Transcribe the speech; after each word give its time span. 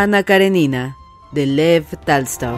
Ana 0.00 0.22
Karenina, 0.22 0.96
de 1.32 1.44
Lev 1.44 1.84
Talstov. 2.06 2.56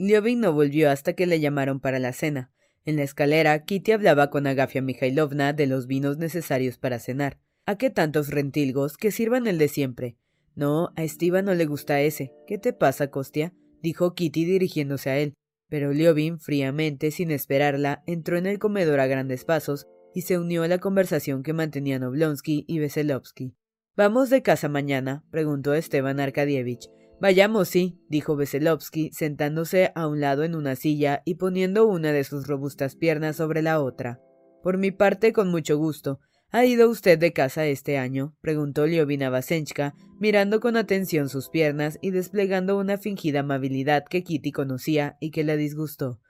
Liovin 0.00 0.40
no 0.40 0.52
volvió 0.52 0.90
hasta 0.90 1.12
que 1.12 1.26
le 1.26 1.38
llamaron 1.38 1.78
para 1.78 2.00
la 2.00 2.12
cena. 2.12 2.50
En 2.84 2.96
la 2.96 3.04
escalera, 3.04 3.64
Kitty 3.64 3.92
hablaba 3.92 4.30
con 4.30 4.48
Agafia 4.48 4.82
Mikhailovna 4.82 5.52
de 5.52 5.68
los 5.68 5.86
vinos 5.86 6.18
necesarios 6.18 6.76
para 6.76 6.98
cenar. 6.98 7.38
¿A 7.66 7.78
qué 7.78 7.90
tantos 7.90 8.32
rentilgos? 8.32 8.96
Que 8.96 9.12
sirvan 9.12 9.46
el 9.46 9.58
de 9.58 9.68
siempre. 9.68 10.16
No, 10.56 10.92
a 10.96 11.04
Estiva 11.04 11.40
no 11.40 11.54
le 11.54 11.66
gusta 11.66 12.00
ese. 12.00 12.32
¿Qué 12.48 12.58
te 12.58 12.72
pasa, 12.72 13.12
Costia? 13.12 13.52
Dijo 13.82 14.14
Kitty 14.14 14.44
dirigiéndose 14.44 15.10
a 15.10 15.18
él, 15.18 15.34
pero 15.68 15.92
Liovin, 15.92 16.38
fríamente, 16.38 17.10
sin 17.10 17.30
esperarla, 17.30 18.02
entró 18.06 18.36
en 18.36 18.46
el 18.46 18.58
comedor 18.58 19.00
a 19.00 19.06
grandes 19.06 19.44
pasos 19.44 19.86
y 20.14 20.22
se 20.22 20.38
unió 20.38 20.62
a 20.62 20.68
la 20.68 20.78
conversación 20.78 21.42
que 21.42 21.52
mantenían 21.52 22.02
Oblonsky 22.02 22.64
y 22.66 22.78
Veselovsky. 22.78 23.54
¿Vamos 23.96 24.30
de 24.30 24.42
casa 24.42 24.68
mañana? 24.68 25.24
preguntó 25.30 25.74
Esteban 25.74 26.20
Arkadievich. 26.20 26.88
Vayamos, 27.20 27.68
sí, 27.68 28.00
dijo 28.08 28.36
Veselovsky, 28.36 29.10
sentándose 29.12 29.90
a 29.94 30.06
un 30.06 30.20
lado 30.20 30.44
en 30.44 30.54
una 30.54 30.76
silla 30.76 31.22
y 31.24 31.34
poniendo 31.34 31.86
una 31.86 32.12
de 32.12 32.22
sus 32.24 32.46
robustas 32.46 32.94
piernas 32.94 33.36
sobre 33.36 33.60
la 33.60 33.80
otra. 33.82 34.20
Por 34.62 34.78
mi 34.78 34.92
parte, 34.92 35.32
con 35.32 35.50
mucho 35.50 35.76
gusto. 35.76 36.20
¿Ha 36.50 36.64
ido 36.64 36.88
usted 36.88 37.18
de 37.18 37.34
casa 37.34 37.66
este 37.66 37.98
año? 37.98 38.34
preguntó 38.40 38.86
Liovina 38.86 39.28
Vasenchka, 39.28 39.94
mirando 40.18 40.60
con 40.60 40.78
atención 40.78 41.28
sus 41.28 41.50
piernas 41.50 41.98
y 42.00 42.10
desplegando 42.10 42.78
una 42.78 42.96
fingida 42.96 43.40
amabilidad 43.40 44.04
que 44.08 44.24
Kitty 44.24 44.50
conocía 44.52 45.18
y 45.20 45.30
que 45.30 45.44
la 45.44 45.56
disgustó. 45.56 46.20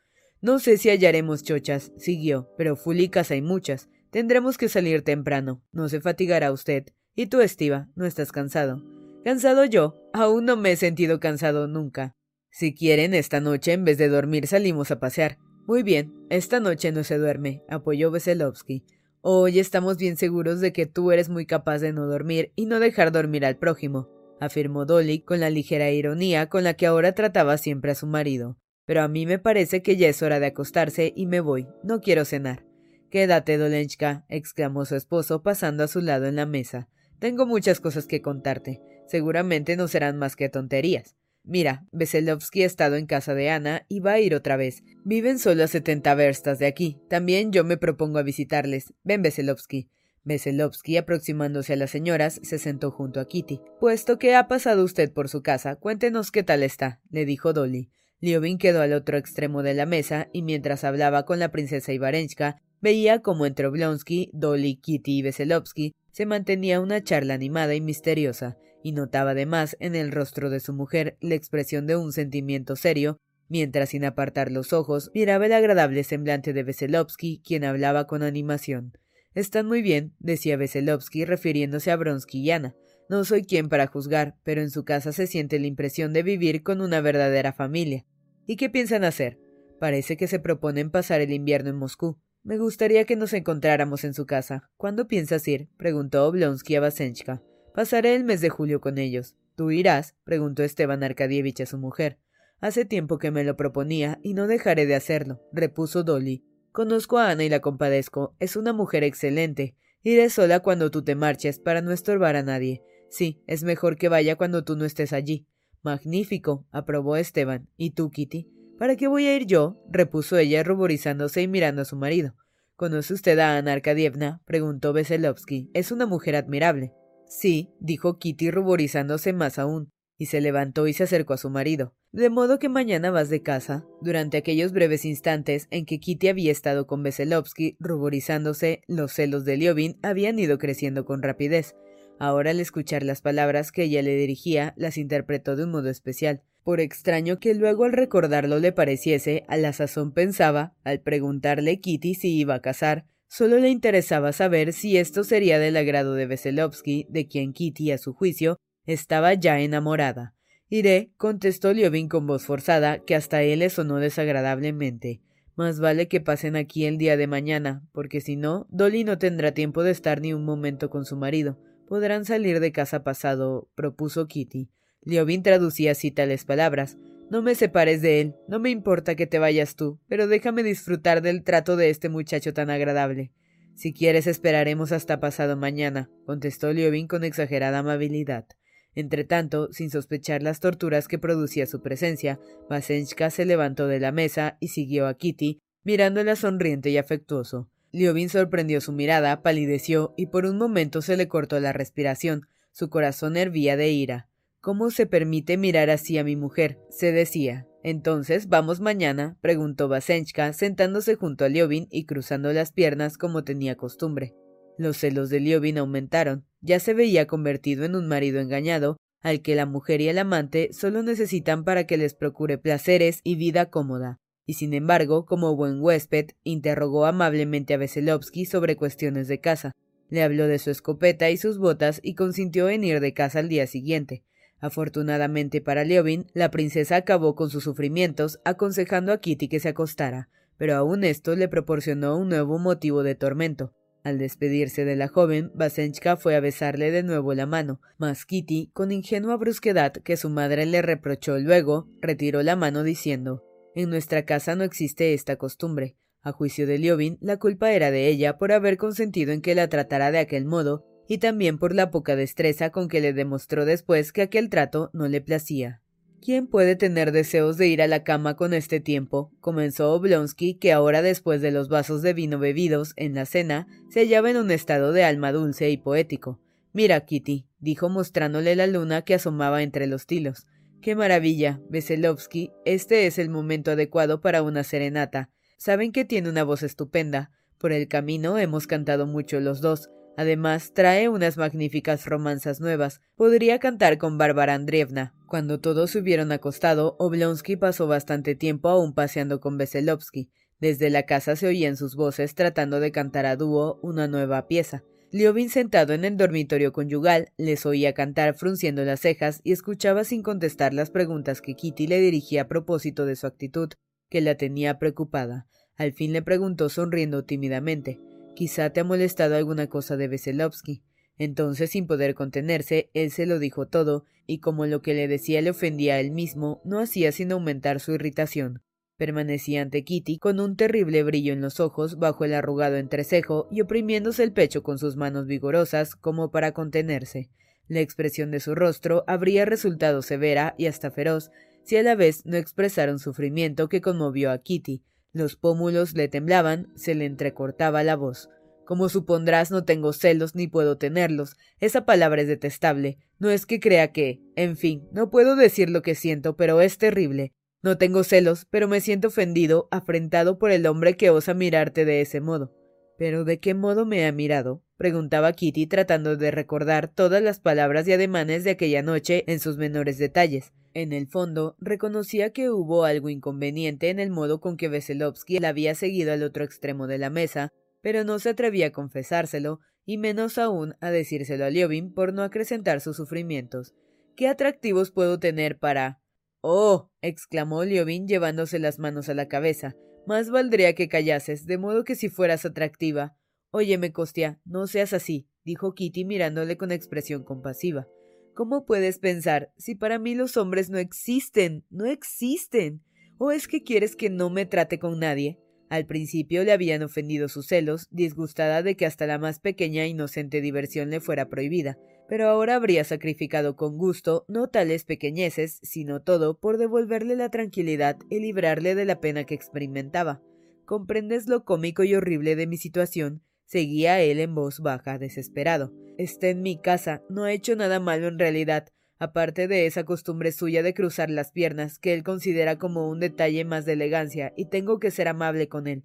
No 0.40 0.58
sé 0.58 0.76
si 0.76 0.88
hallaremos 0.88 1.44
chochas, 1.44 1.92
siguió, 1.96 2.50
pero 2.56 2.74
fulicas 2.74 3.30
hay 3.30 3.42
muchas. 3.42 3.88
Tendremos 4.10 4.58
que 4.58 4.68
salir 4.68 5.02
temprano. 5.02 5.62
No 5.70 5.88
se 5.88 6.00
fatigará 6.00 6.50
usted. 6.50 6.86
Y 7.14 7.26
tú, 7.26 7.40
Estiva, 7.40 7.88
¿no 7.94 8.04
estás 8.04 8.32
cansado? 8.32 8.82
¿Cansado 9.24 9.64
yo? 9.64 9.96
Aún 10.12 10.46
no 10.46 10.56
me 10.56 10.72
he 10.72 10.76
sentido 10.76 11.20
cansado 11.20 11.68
nunca. 11.68 12.16
Si 12.50 12.74
quieren, 12.74 13.14
esta 13.14 13.40
noche, 13.40 13.72
en 13.72 13.84
vez 13.84 13.98
de 13.98 14.08
dormir, 14.08 14.48
salimos 14.48 14.90
a 14.90 14.98
pasear. 14.98 15.38
Muy 15.66 15.82
bien, 15.82 16.14
esta 16.30 16.60
noche 16.60 16.90
no 16.92 17.04
se 17.04 17.18
duerme, 17.18 17.62
apoyó 17.68 18.10
Veselovsky. 18.10 18.84
Hoy 19.20 19.58
estamos 19.58 19.96
bien 19.96 20.16
seguros 20.16 20.60
de 20.60 20.72
que 20.72 20.86
tú 20.86 21.10
eres 21.10 21.28
muy 21.28 21.44
capaz 21.44 21.78
de 21.78 21.92
no 21.92 22.06
dormir 22.06 22.52
y 22.54 22.66
no 22.66 22.78
dejar 22.78 23.10
dormir 23.10 23.44
al 23.44 23.56
prójimo, 23.56 24.08
afirmó 24.40 24.86
Dolly 24.86 25.22
con 25.22 25.40
la 25.40 25.50
ligera 25.50 25.90
ironía 25.90 26.48
con 26.48 26.62
la 26.62 26.74
que 26.74 26.86
ahora 26.86 27.12
trataba 27.12 27.58
siempre 27.58 27.90
a 27.90 27.94
su 27.96 28.06
marido. 28.06 28.58
Pero 28.86 29.02
a 29.02 29.08
mí 29.08 29.26
me 29.26 29.40
parece 29.40 29.82
que 29.82 29.96
ya 29.96 30.08
es 30.08 30.22
hora 30.22 30.38
de 30.38 30.46
acostarse 30.46 31.12
y 31.16 31.26
me 31.26 31.40
voy. 31.40 31.66
No 31.82 32.00
quiero 32.00 32.24
cenar. 32.24 32.64
Quédate, 33.10 33.58
Dolenchka, 33.58 34.24
exclamó 34.28 34.84
su 34.84 34.94
esposo 34.94 35.42
pasando 35.42 35.82
a 35.82 35.88
su 35.88 36.00
lado 36.00 36.26
en 36.26 36.36
la 36.36 36.46
mesa. 36.46 36.88
Tengo 37.18 37.44
muchas 37.44 37.80
cosas 37.80 38.06
que 38.06 38.22
contarte. 38.22 38.80
Seguramente 39.08 39.76
no 39.76 39.88
serán 39.88 40.16
más 40.16 40.36
que 40.36 40.48
tonterías. 40.48 41.16
Mira, 41.48 41.86
Veselovsky 41.92 42.62
ha 42.62 42.66
estado 42.66 42.96
en 42.96 43.06
casa 43.06 43.34
de 43.34 43.48
Ana 43.48 43.86
y 43.88 44.00
va 44.00 44.12
a 44.12 44.20
ir 44.20 44.34
otra 44.34 44.58
vez. 44.58 44.82
Viven 45.02 45.38
solo 45.38 45.64
a 45.64 45.66
setenta 45.66 46.14
verstas 46.14 46.58
de 46.58 46.66
aquí. 46.66 46.98
También 47.08 47.52
yo 47.52 47.64
me 47.64 47.78
propongo 47.78 48.18
a 48.18 48.22
visitarles. 48.22 48.92
Ven, 49.02 49.22
Veselovsky. 49.22 49.88
Veselovsky, 50.24 50.98
aproximándose 50.98 51.72
a 51.72 51.76
las 51.76 51.90
señoras, 51.90 52.38
se 52.42 52.58
sentó 52.58 52.90
junto 52.90 53.18
a 53.18 53.26
Kitty. 53.26 53.62
Puesto 53.80 54.18
que 54.18 54.34
ha 54.34 54.46
pasado 54.46 54.84
usted 54.84 55.10
por 55.10 55.30
su 55.30 55.42
casa, 55.42 55.76
cuéntenos 55.76 56.30
qué 56.30 56.42
tal 56.42 56.62
está, 56.62 57.00
le 57.08 57.24
dijo 57.24 57.54
Dolly. 57.54 57.88
Liovin 58.20 58.58
quedó 58.58 58.82
al 58.82 58.92
otro 58.92 59.16
extremo 59.16 59.62
de 59.62 59.72
la 59.72 59.86
mesa 59.86 60.28
y 60.34 60.42
mientras 60.42 60.84
hablaba 60.84 61.24
con 61.24 61.38
la 61.38 61.50
princesa 61.50 61.94
Ivarenchka, 61.94 62.60
veía 62.82 63.22
como 63.22 63.46
entre 63.46 63.68
Oblonsky, 63.68 64.28
Dolly, 64.34 64.76
Kitty 64.76 65.20
y 65.20 65.22
Veselovsky 65.22 65.94
se 66.12 66.26
mantenía 66.26 66.80
una 66.80 67.02
charla 67.02 67.32
animada 67.34 67.74
y 67.74 67.80
misteriosa 67.80 68.58
y 68.82 68.92
notaba 68.92 69.32
además 69.32 69.76
en 69.80 69.94
el 69.94 70.12
rostro 70.12 70.50
de 70.50 70.60
su 70.60 70.72
mujer 70.72 71.16
la 71.20 71.34
expresión 71.34 71.86
de 71.86 71.96
un 71.96 72.12
sentimiento 72.12 72.76
serio, 72.76 73.20
mientras 73.48 73.90
sin 73.90 74.04
apartar 74.04 74.50
los 74.50 74.72
ojos 74.72 75.10
miraba 75.14 75.46
el 75.46 75.52
agradable 75.52 76.04
semblante 76.04 76.52
de 76.52 76.62
Veselovsky, 76.62 77.42
quien 77.44 77.64
hablaba 77.64 78.06
con 78.06 78.22
animación. 78.22 78.92
Están 79.34 79.66
muy 79.66 79.82
bien, 79.82 80.14
decía 80.18 80.56
Veselovsky 80.56 81.24
refiriéndose 81.24 81.90
a 81.90 81.96
Bronsky 81.96 82.40
y 82.40 82.50
Ana. 82.50 82.74
No 83.08 83.24
soy 83.24 83.44
quien 83.44 83.68
para 83.68 83.86
juzgar, 83.86 84.36
pero 84.44 84.60
en 84.60 84.70
su 84.70 84.84
casa 84.84 85.12
se 85.12 85.26
siente 85.26 85.58
la 85.58 85.66
impresión 85.66 86.12
de 86.12 86.22
vivir 86.22 86.62
con 86.62 86.80
una 86.80 87.00
verdadera 87.00 87.52
familia. 87.52 88.04
¿Y 88.46 88.56
qué 88.56 88.68
piensan 88.68 89.04
hacer? 89.04 89.38
Parece 89.78 90.16
que 90.16 90.26
se 90.26 90.40
proponen 90.40 90.90
pasar 90.90 91.20
el 91.20 91.32
invierno 91.32 91.70
en 91.70 91.76
Moscú. 91.76 92.18
Me 92.42 92.58
gustaría 92.58 93.04
que 93.04 93.16
nos 93.16 93.32
encontráramos 93.32 94.04
en 94.04 94.14
su 94.14 94.26
casa. 94.26 94.70
¿Cuándo 94.76 95.06
piensas 95.06 95.46
ir? 95.48 95.68
preguntó 95.76 96.26
Oblonsky 96.26 96.76
a 96.76 96.80
Vasenchka. 96.80 97.42
Pasaré 97.78 98.16
el 98.16 98.24
mes 98.24 98.40
de 98.40 98.48
julio 98.48 98.80
con 98.80 98.98
ellos. 98.98 99.36
¿Tú 99.54 99.70
irás? 99.70 100.16
preguntó 100.24 100.64
Esteban 100.64 101.04
Arkadievich 101.04 101.60
a 101.60 101.66
su 101.66 101.78
mujer. 101.78 102.18
Hace 102.60 102.84
tiempo 102.84 103.18
que 103.18 103.30
me 103.30 103.44
lo 103.44 103.56
proponía 103.56 104.18
y 104.20 104.34
no 104.34 104.48
dejaré 104.48 104.84
de 104.84 104.96
hacerlo, 104.96 105.40
repuso 105.52 106.02
Dolly. 106.02 106.44
Conozco 106.72 107.18
a 107.18 107.30
Ana 107.30 107.44
y 107.44 107.48
la 107.48 107.60
compadezco. 107.60 108.34
Es 108.40 108.56
una 108.56 108.72
mujer 108.72 109.04
excelente. 109.04 109.76
Iré 110.02 110.28
sola 110.28 110.58
cuando 110.58 110.90
tú 110.90 111.04
te 111.04 111.14
marches 111.14 111.60
para 111.60 111.80
no 111.80 111.92
estorbar 111.92 112.34
a 112.34 112.42
nadie. 112.42 112.82
Sí, 113.10 113.44
es 113.46 113.62
mejor 113.62 113.94
que 113.96 114.08
vaya 114.08 114.34
cuando 114.34 114.64
tú 114.64 114.74
no 114.74 114.84
estés 114.84 115.12
allí. 115.12 115.46
Magnífico, 115.84 116.66
aprobó 116.72 117.14
Esteban. 117.14 117.68
¿Y 117.76 117.90
tú, 117.90 118.10
Kitty? 118.10 118.48
¿Para 118.76 118.96
qué 118.96 119.06
voy 119.06 119.26
a 119.26 119.36
ir 119.36 119.46
yo? 119.46 119.80
repuso 119.88 120.36
ella 120.36 120.64
ruborizándose 120.64 121.42
y 121.42 121.46
mirando 121.46 121.82
a 121.82 121.84
su 121.84 121.94
marido. 121.94 122.34
¿Conoce 122.74 123.14
usted 123.14 123.38
a 123.38 123.56
Ana 123.56 123.72
Arkadievna? 123.74 124.42
preguntó 124.46 124.92
Veselovsky. 124.92 125.70
Es 125.74 125.92
una 125.92 126.06
mujer 126.06 126.34
admirable. 126.34 126.92
Sí, 127.28 127.70
dijo 127.78 128.18
Kitty 128.18 128.50
ruborizándose 128.50 129.32
más 129.32 129.58
aún, 129.58 129.92
y 130.16 130.26
se 130.26 130.40
levantó 130.40 130.86
y 130.86 130.94
se 130.94 131.04
acercó 131.04 131.34
a 131.34 131.38
su 131.38 131.50
marido. 131.50 131.94
De 132.10 132.30
modo 132.30 132.58
que 132.58 132.70
mañana 132.70 133.10
vas 133.10 133.28
de 133.28 133.42
casa. 133.42 133.84
Durante 134.00 134.38
aquellos 134.38 134.72
breves 134.72 135.04
instantes 135.04 135.68
en 135.70 135.84
que 135.84 136.00
Kitty 136.00 136.28
había 136.28 136.50
estado 136.50 136.86
con 136.86 137.02
Veselovsky, 137.02 137.76
ruborizándose, 137.78 138.80
los 138.86 139.12
celos 139.12 139.44
de 139.44 139.58
Liovin 139.58 139.98
habían 140.02 140.38
ido 140.38 140.56
creciendo 140.56 141.04
con 141.04 141.22
rapidez. 141.22 141.74
Ahora 142.18 142.50
al 142.50 142.60
escuchar 142.60 143.02
las 143.02 143.20
palabras 143.20 143.70
que 143.70 143.84
ella 143.84 144.02
le 144.02 144.16
dirigía, 144.16 144.72
las 144.76 144.96
interpretó 144.96 145.54
de 145.54 145.64
un 145.64 145.70
modo 145.70 145.90
especial. 145.90 146.42
Por 146.64 146.80
extraño 146.80 147.38
que 147.38 147.54
luego 147.54 147.84
al 147.84 147.92
recordarlo 147.92 148.58
le 148.58 148.72
pareciese, 148.72 149.44
a 149.46 149.56
la 149.56 149.72
sazón 149.72 150.12
pensaba, 150.12 150.74
al 150.84 151.00
preguntarle 151.00 151.80
Kitty 151.80 152.14
si 152.14 152.36
iba 152.36 152.54
a 152.54 152.62
casar, 152.62 153.06
Solo 153.28 153.58
le 153.58 153.68
interesaba 153.68 154.32
saber 154.32 154.72
si 154.72 154.96
esto 154.96 155.22
sería 155.22 155.58
del 155.58 155.76
agrado 155.76 156.14
de 156.14 156.26
Veselovsky, 156.26 157.06
de 157.10 157.28
quien 157.28 157.52
Kitty, 157.52 157.92
a 157.92 157.98
su 157.98 158.14
juicio, 158.14 158.58
estaba 158.86 159.34
ya 159.34 159.60
enamorada. 159.60 160.34
Iré, 160.70 161.12
contestó 161.18 161.72
Liovin 161.72 162.08
con 162.08 162.26
voz 162.26 162.46
forzada, 162.46 162.98
que 162.98 163.14
hasta 163.14 163.42
él 163.42 163.60
le 163.60 163.70
sonó 163.70 163.96
desagradablemente. 163.96 165.20
Más 165.56 165.78
vale 165.78 166.08
que 166.08 166.20
pasen 166.20 166.56
aquí 166.56 166.86
el 166.86 166.98
día 166.98 167.16
de 167.16 167.26
mañana, 167.26 167.82
porque 167.92 168.20
si 168.20 168.36
no, 168.36 168.66
Dolly 168.70 169.04
no 169.04 169.18
tendrá 169.18 169.52
tiempo 169.52 169.82
de 169.82 169.90
estar 169.90 170.20
ni 170.20 170.32
un 170.32 170.44
momento 170.44 170.88
con 170.88 171.04
su 171.04 171.16
marido. 171.16 171.58
Podrán 171.86 172.24
salir 172.24 172.60
de 172.60 172.72
casa 172.72 173.04
pasado, 173.04 173.68
propuso 173.74 174.26
Kitty. 174.26 174.70
Liovin 175.02 175.42
traducía 175.42 175.92
así 175.92 176.10
tales 176.10 176.44
palabras. 176.44 176.96
No 177.30 177.42
me 177.42 177.54
separes 177.54 178.00
de 178.00 178.22
él, 178.22 178.34
no 178.48 178.58
me 178.58 178.70
importa 178.70 179.14
que 179.14 179.26
te 179.26 179.38
vayas 179.38 179.76
tú, 179.76 180.00
pero 180.08 180.28
déjame 180.28 180.62
disfrutar 180.62 181.20
del 181.20 181.44
trato 181.44 181.76
de 181.76 181.90
este 181.90 182.08
muchacho 182.08 182.54
tan 182.54 182.70
agradable. 182.70 183.32
Si 183.74 183.92
quieres 183.92 184.26
esperaremos 184.26 184.92
hasta 184.92 185.20
pasado 185.20 185.56
mañana, 185.56 186.10
contestó 186.24 186.72
Liovin 186.72 187.06
con 187.06 187.24
exagerada 187.24 187.80
amabilidad. 187.80 188.46
Entretanto, 188.94 189.68
sin 189.72 189.90
sospechar 189.90 190.42
las 190.42 190.58
torturas 190.58 191.06
que 191.06 191.18
producía 191.18 191.66
su 191.66 191.82
presencia, 191.82 192.40
Vasenchka 192.68 193.30
se 193.30 193.44
levantó 193.44 193.86
de 193.86 194.00
la 194.00 194.10
mesa 194.10 194.56
y 194.58 194.68
siguió 194.68 195.06
a 195.06 195.14
Kitty, 195.14 195.60
mirándola 195.84 196.34
sonriente 196.34 196.90
y 196.90 196.96
afectuoso. 196.96 197.70
Liovin 197.92 198.30
sorprendió 198.30 198.80
su 198.80 198.92
mirada, 198.92 199.42
palideció 199.42 200.14
y 200.16 200.26
por 200.26 200.46
un 200.46 200.58
momento 200.58 201.02
se 201.02 201.16
le 201.16 201.28
cortó 201.28 201.60
la 201.60 201.72
respiración. 201.72 202.48
Su 202.72 202.90
corazón 202.90 203.36
hervía 203.36 203.76
de 203.76 203.90
ira. 203.90 204.28
¿Cómo 204.68 204.90
se 204.90 205.06
permite 205.06 205.56
mirar 205.56 205.88
así 205.88 206.18
a 206.18 206.24
mi 206.24 206.36
mujer? 206.36 206.78
se 206.90 207.10
decía. 207.10 207.66
Entonces, 207.82 208.48
¿vamos 208.48 208.80
mañana? 208.80 209.38
preguntó 209.40 209.88
Vasenchka, 209.88 210.52
sentándose 210.52 211.14
junto 211.14 211.46
a 211.46 211.48
Liovin 211.48 211.88
y 211.90 212.04
cruzando 212.04 212.52
las 212.52 212.70
piernas 212.72 213.16
como 213.16 213.44
tenía 213.44 213.76
costumbre. 213.76 214.34
Los 214.76 214.98
celos 214.98 215.30
de 215.30 215.40
Liovin 215.40 215.78
aumentaron. 215.78 216.44
Ya 216.60 216.80
se 216.80 216.92
veía 216.92 217.26
convertido 217.26 217.86
en 217.86 217.96
un 217.96 218.08
marido 218.08 218.40
engañado, 218.40 218.98
al 219.22 219.40
que 219.40 219.54
la 219.54 219.64
mujer 219.64 220.02
y 220.02 220.08
el 220.08 220.18
amante 220.18 220.68
solo 220.74 221.02
necesitan 221.02 221.64
para 221.64 221.86
que 221.86 221.96
les 221.96 222.12
procure 222.12 222.58
placeres 222.58 223.20
y 223.24 223.36
vida 223.36 223.70
cómoda. 223.70 224.18
Y 224.44 224.52
sin 224.52 224.74
embargo, 224.74 225.24
como 225.24 225.56
buen 225.56 225.80
huésped, 225.80 226.32
interrogó 226.44 227.06
amablemente 227.06 227.72
a 227.72 227.78
Veselovsky 227.78 228.44
sobre 228.44 228.76
cuestiones 228.76 229.28
de 229.28 229.40
casa. 229.40 229.72
Le 230.10 230.22
habló 230.22 230.46
de 230.46 230.58
su 230.58 230.70
escopeta 230.70 231.30
y 231.30 231.38
sus 231.38 231.56
botas 231.56 232.00
y 232.02 232.14
consintió 232.14 232.68
en 232.68 232.84
ir 232.84 233.00
de 233.00 233.14
casa 233.14 233.38
al 233.38 233.48
día 233.48 233.66
siguiente. 233.66 234.24
Afortunadamente 234.60 235.60
para 235.60 235.84
Liovin, 235.84 236.26
la 236.34 236.50
princesa 236.50 236.96
acabó 236.96 237.34
con 237.34 237.50
sus 237.50 237.64
sufrimientos, 237.64 238.40
aconsejando 238.44 239.12
a 239.12 239.20
Kitty 239.20 239.48
que 239.48 239.60
se 239.60 239.68
acostara, 239.68 240.28
pero 240.56 240.74
aun 240.74 241.04
esto 241.04 241.36
le 241.36 241.48
proporcionó 241.48 242.16
un 242.16 242.28
nuevo 242.28 242.58
motivo 242.58 243.02
de 243.02 243.14
tormento. 243.14 243.72
Al 244.02 244.18
despedirse 244.18 244.84
de 244.84 244.96
la 244.96 245.08
joven, 245.08 245.50
Basenchka 245.54 246.16
fue 246.16 246.34
a 246.34 246.40
besarle 246.40 246.90
de 246.90 247.02
nuevo 247.02 247.34
la 247.34 247.46
mano, 247.46 247.80
mas 247.98 248.24
Kitty, 248.24 248.70
con 248.72 248.90
ingenua 248.90 249.36
brusquedad 249.36 249.92
que 249.92 250.16
su 250.16 250.30
madre 250.30 250.66
le 250.66 250.82
reprochó 250.82 251.38
luego, 251.38 251.88
retiró 252.00 252.42
la 252.42 252.56
mano 252.56 252.82
diciendo 252.82 253.44
En 253.74 253.90
nuestra 253.90 254.24
casa 254.24 254.56
no 254.56 254.64
existe 254.64 255.14
esta 255.14 255.36
costumbre. 255.36 255.96
A 256.22 256.32
juicio 256.32 256.66
de 256.66 256.78
Liovin, 256.78 257.18
la 257.20 257.36
culpa 257.38 257.72
era 257.72 257.90
de 257.90 258.08
ella 258.08 258.38
por 258.38 258.52
haber 258.52 258.76
consentido 258.76 259.32
en 259.32 259.40
que 259.40 259.54
la 259.54 259.68
tratara 259.68 260.10
de 260.10 260.18
aquel 260.18 260.44
modo, 260.44 260.84
y 261.08 261.18
también 261.18 261.58
por 261.58 261.74
la 261.74 261.90
poca 261.90 262.14
destreza 262.14 262.70
con 262.70 262.88
que 262.88 263.00
le 263.00 263.14
demostró 263.14 263.64
después 263.64 264.12
que 264.12 264.22
aquel 264.22 264.50
trato 264.50 264.90
no 264.92 265.08
le 265.08 265.22
placía. 265.22 265.80
¿Quién 266.20 266.48
puede 266.48 266.76
tener 266.76 267.12
deseos 267.12 267.56
de 267.56 267.68
ir 267.68 267.80
a 267.80 267.86
la 267.86 268.04
cama 268.04 268.36
con 268.36 268.52
este 268.52 268.80
tiempo? 268.80 269.32
comenzó 269.40 269.92
Oblonsky, 269.92 270.54
que 270.54 270.72
ahora 270.72 271.00
después 271.00 271.40
de 271.40 271.50
los 271.50 271.68
vasos 271.68 272.02
de 272.02 272.12
vino 272.12 272.38
bebidos 272.38 272.92
en 272.96 273.14
la 273.14 273.24
cena, 273.24 273.66
se 273.88 274.00
hallaba 274.00 274.30
en 274.30 274.36
un 274.36 274.50
estado 274.50 274.92
de 274.92 275.04
alma 275.04 275.32
dulce 275.32 275.70
y 275.70 275.78
poético. 275.78 276.40
Mira, 276.72 277.00
Kitty, 277.00 277.46
dijo 277.58 277.88
mostrándole 277.88 278.54
la 278.56 278.66
luna 278.66 279.02
que 279.02 279.14
asomaba 279.14 279.62
entre 279.62 279.86
los 279.86 280.06
tilos. 280.06 280.46
Qué 280.82 280.94
maravilla, 280.94 281.60
Veselovsky, 281.70 282.52
este 282.64 283.06
es 283.06 283.18
el 283.18 283.30
momento 283.30 283.70
adecuado 283.70 284.20
para 284.20 284.42
una 284.42 284.64
serenata. 284.64 285.30
Saben 285.56 285.92
que 285.92 286.04
tiene 286.04 286.28
una 286.28 286.44
voz 286.44 286.62
estupenda. 286.62 287.30
Por 287.58 287.72
el 287.72 287.88
camino 287.88 288.38
hemos 288.38 288.66
cantado 288.66 289.06
mucho 289.06 289.40
los 289.40 289.60
dos, 289.60 289.90
Además, 290.18 290.72
trae 290.74 291.08
unas 291.08 291.36
magníficas 291.36 292.04
romanzas 292.04 292.60
nuevas. 292.60 293.00
Podría 293.14 293.60
cantar 293.60 293.98
con 293.98 294.18
Bárbara 294.18 294.54
Andreevna. 294.54 295.14
Cuando 295.28 295.60
todos 295.60 295.92
se 295.92 296.00
hubieron 296.00 296.32
acostado, 296.32 296.96
Oblonsky 296.98 297.54
pasó 297.54 297.86
bastante 297.86 298.34
tiempo 298.34 298.68
aún 298.68 298.94
paseando 298.94 299.38
con 299.38 299.56
Veselovsky. 299.58 300.28
Desde 300.58 300.90
la 300.90 301.04
casa 301.04 301.36
se 301.36 301.46
oían 301.46 301.76
sus 301.76 301.94
voces 301.94 302.34
tratando 302.34 302.80
de 302.80 302.90
cantar 302.90 303.26
a 303.26 303.36
dúo 303.36 303.78
una 303.80 304.08
nueva 304.08 304.48
pieza. 304.48 304.82
Liovin, 305.12 305.50
sentado 305.50 305.92
en 305.92 306.04
el 306.04 306.16
dormitorio 306.16 306.72
conyugal, 306.72 307.28
les 307.36 307.64
oía 307.64 307.92
cantar 307.92 308.34
frunciendo 308.34 308.84
las 308.84 308.98
cejas 308.98 309.40
y 309.44 309.52
escuchaba 309.52 310.02
sin 310.02 310.24
contestar 310.24 310.74
las 310.74 310.90
preguntas 310.90 311.40
que 311.40 311.54
Kitty 311.54 311.86
le 311.86 312.00
dirigía 312.00 312.42
a 312.42 312.48
propósito 312.48 313.06
de 313.06 313.14
su 313.14 313.28
actitud, 313.28 313.70
que 314.10 314.20
la 314.20 314.34
tenía 314.34 314.80
preocupada. 314.80 315.46
Al 315.76 315.92
fin 315.92 316.12
le 316.12 316.22
preguntó 316.22 316.70
sonriendo 316.70 317.22
tímidamente 317.22 318.00
Quizá 318.38 318.70
te 318.70 318.78
ha 318.78 318.84
molestado 318.84 319.34
alguna 319.34 319.66
cosa 319.66 319.96
de 319.96 320.06
Veselovsky. 320.06 320.84
Entonces, 321.16 321.70
sin 321.70 321.88
poder 321.88 322.14
contenerse, 322.14 322.88
él 322.94 323.10
se 323.10 323.26
lo 323.26 323.40
dijo 323.40 323.66
todo, 323.66 324.04
y 324.28 324.38
como 324.38 324.64
lo 324.64 324.80
que 324.80 324.94
le 324.94 325.08
decía 325.08 325.42
le 325.42 325.50
ofendía 325.50 325.94
a 325.94 325.98
él 325.98 326.12
mismo, 326.12 326.62
no 326.64 326.78
hacía 326.78 327.10
sino 327.10 327.34
aumentar 327.34 327.80
su 327.80 327.94
irritación. 327.94 328.62
Permanecía 328.96 329.62
ante 329.62 329.82
Kitty 329.82 330.18
con 330.18 330.38
un 330.38 330.54
terrible 330.54 331.02
brillo 331.02 331.32
en 331.32 331.40
los 331.40 331.58
ojos 331.58 331.98
bajo 331.98 332.24
el 332.24 332.32
arrugado 332.32 332.76
entrecejo 332.76 333.48
y 333.50 333.60
oprimiéndose 333.60 334.22
el 334.22 334.32
pecho 334.32 334.62
con 334.62 334.78
sus 334.78 334.94
manos 334.94 335.26
vigorosas 335.26 335.96
como 335.96 336.30
para 336.30 336.52
contenerse. 336.52 337.30
La 337.66 337.80
expresión 337.80 338.30
de 338.30 338.38
su 338.38 338.54
rostro 338.54 339.02
habría 339.08 339.46
resultado 339.46 340.00
severa 340.00 340.54
y 340.56 340.66
hasta 340.66 340.92
feroz 340.92 341.32
si 341.64 341.76
a 341.76 341.82
la 341.82 341.96
vez 341.96 342.24
no 342.24 342.36
expresara 342.36 342.92
un 342.92 343.00
sufrimiento 343.00 343.68
que 343.68 343.80
conmovió 343.80 344.30
a 344.30 344.38
Kitty, 344.38 344.84
los 345.12 345.36
pómulos 345.36 345.94
le 345.94 346.08
temblaban, 346.08 346.68
se 346.76 346.94
le 346.94 347.06
entrecortaba 347.06 347.82
la 347.82 347.96
voz. 347.96 348.28
Como 348.66 348.90
supondrás, 348.90 349.50
no 349.50 349.64
tengo 349.64 349.94
celos 349.94 350.34
ni 350.34 350.46
puedo 350.46 350.76
tenerlos. 350.76 351.36
Esa 351.58 351.86
palabra 351.86 352.20
es 352.20 352.28
detestable. 352.28 352.98
No 353.18 353.30
es 353.30 353.46
que 353.46 353.60
crea 353.60 353.92
que. 353.92 354.20
En 354.36 354.58
fin, 354.58 354.86
no 354.92 355.10
puedo 355.10 355.36
decir 355.36 355.70
lo 355.70 355.80
que 355.80 355.94
siento, 355.94 356.36
pero 356.36 356.60
es 356.60 356.76
terrible. 356.76 357.32
No 357.62 357.78
tengo 357.78 358.04
celos, 358.04 358.46
pero 358.50 358.68
me 358.68 358.80
siento 358.80 359.08
ofendido, 359.08 359.68
afrentado 359.70 360.38
por 360.38 360.50
el 360.50 360.66
hombre 360.66 360.96
que 360.96 361.08
osa 361.08 361.32
mirarte 361.32 361.84
de 361.84 362.02
ese 362.02 362.20
modo. 362.20 362.57
¿Pero 362.98 363.24
de 363.24 363.38
qué 363.38 363.54
modo 363.54 363.86
me 363.86 364.06
ha 364.06 364.12
mirado? 364.12 364.64
preguntaba 364.76 365.32
Kitty 365.32 365.68
tratando 365.68 366.16
de 366.16 366.32
recordar 366.32 366.88
todas 366.88 367.22
las 367.22 367.38
palabras 367.38 367.86
y 367.86 367.92
ademanes 367.92 368.42
de 368.42 368.50
aquella 368.50 368.82
noche 368.82 369.22
en 369.28 369.38
sus 369.38 369.56
menores 369.56 369.98
detalles. 369.98 370.52
En 370.74 370.92
el 370.92 371.06
fondo, 371.06 371.56
reconocía 371.60 372.30
que 372.30 372.50
hubo 372.50 372.84
algo 372.84 373.08
inconveniente 373.08 373.90
en 373.90 374.00
el 374.00 374.10
modo 374.10 374.40
con 374.40 374.56
que 374.56 374.68
Veselovsky 374.68 375.38
la 375.38 375.50
había 375.50 375.76
seguido 375.76 376.12
al 376.12 376.24
otro 376.24 376.42
extremo 376.42 376.88
de 376.88 376.98
la 376.98 377.08
mesa, 377.08 377.52
pero 377.82 378.02
no 378.02 378.18
se 378.18 378.30
atrevía 378.30 378.66
a 378.66 378.72
confesárselo, 378.72 379.60
y 379.86 379.96
menos 379.96 380.36
aún 380.36 380.74
a 380.80 380.90
decírselo 380.90 381.44
a 381.44 381.50
Liovin 381.50 381.94
por 381.94 382.12
no 382.12 382.22
acrecentar 382.22 382.80
sus 382.80 382.96
sufrimientos. 382.96 383.74
¿Qué 384.16 384.26
atractivos 384.26 384.90
puedo 384.90 385.20
tener 385.20 385.58
para. 385.58 386.00
Oh. 386.40 386.90
exclamó 387.00 387.64
Liovin 387.64 388.08
llevándose 388.08 388.58
las 388.58 388.80
manos 388.80 389.08
a 389.08 389.14
la 389.14 389.28
cabeza. 389.28 389.76
Más 390.08 390.30
valdría 390.30 390.74
que 390.74 390.88
callases, 390.88 391.44
de 391.44 391.58
modo 391.58 391.84
que 391.84 391.94
si 391.94 392.08
fueras 392.08 392.46
atractiva. 392.46 393.14
Óyeme, 393.50 393.92
Costia, 393.92 394.40
no 394.46 394.66
seas 394.66 394.94
así, 394.94 395.28
dijo 395.44 395.74
Kitty 395.74 396.06
mirándole 396.06 396.56
con 396.56 396.72
expresión 396.72 397.24
compasiva. 397.24 397.88
¿Cómo 398.34 398.64
puedes 398.64 398.98
pensar 398.98 399.52
si 399.58 399.74
para 399.74 399.98
mí 399.98 400.14
los 400.14 400.38
hombres 400.38 400.70
no 400.70 400.78
existen? 400.78 401.66
No 401.68 401.84
existen. 401.84 402.82
¿O 403.18 403.32
es 403.32 403.48
que 403.48 403.62
quieres 403.62 403.96
que 403.96 404.08
no 404.08 404.30
me 404.30 404.46
trate 404.46 404.78
con 404.78 404.98
nadie? 404.98 405.38
Al 405.68 405.84
principio 405.84 406.42
le 406.42 406.52
habían 406.52 406.82
ofendido 406.82 407.28
sus 407.28 407.46
celos, 407.46 407.86
disgustada 407.90 408.62
de 408.62 408.78
que 408.78 408.86
hasta 408.86 409.06
la 409.06 409.18
más 409.18 409.40
pequeña 409.40 409.82
e 409.82 409.88
inocente 409.88 410.40
diversión 410.40 410.88
le 410.88 411.00
fuera 411.00 411.28
prohibida, 411.28 411.76
pero 412.08 412.28
ahora 412.28 412.56
habría 412.56 412.84
sacrificado 412.84 413.54
con 413.54 413.76
gusto 413.76 414.24
no 414.28 414.48
tales 414.48 414.84
pequeñeces, 414.84 415.60
sino 415.62 416.02
todo 416.02 416.38
por 416.38 416.56
devolverle 416.56 417.14
la 417.16 417.30
tranquilidad 417.30 417.98
y 418.08 418.20
librarle 418.20 418.74
de 418.74 418.86
la 418.86 419.00
pena 419.00 419.24
que 419.24 419.34
experimentaba. 419.34 420.22
¿Comprendes 420.64 421.28
lo 421.28 421.44
cómico 421.44 421.84
y 421.84 421.94
horrible 421.94 422.34
de 422.34 422.46
mi 422.46 422.56
situación? 422.56 423.22
Seguía 423.44 424.00
él 424.00 424.20
en 424.20 424.34
voz 424.34 424.60
baja, 424.60 424.98
desesperado. 424.98 425.72
Está 425.96 426.28
en 426.28 426.42
mi 426.42 426.60
casa, 426.60 427.02
no 427.08 427.24
ha 427.24 427.32
hecho 427.32 427.56
nada 427.56 427.80
malo 427.80 428.08
en 428.08 428.18
realidad, 428.18 428.68
aparte 428.98 429.48
de 429.48 429.66
esa 429.66 429.84
costumbre 429.84 430.32
suya 430.32 430.62
de 430.62 430.74
cruzar 430.74 431.10
las 431.10 431.32
piernas, 431.32 431.78
que 431.78 431.94
él 431.94 432.02
considera 432.02 432.58
como 432.58 432.88
un 432.88 433.00
detalle 433.00 433.44
más 433.44 433.64
de 433.64 433.74
elegancia, 433.74 434.32
y 434.36 434.46
tengo 434.46 434.78
que 434.78 434.90
ser 434.90 435.08
amable 435.08 435.48
con 435.48 435.66
él. 435.66 435.84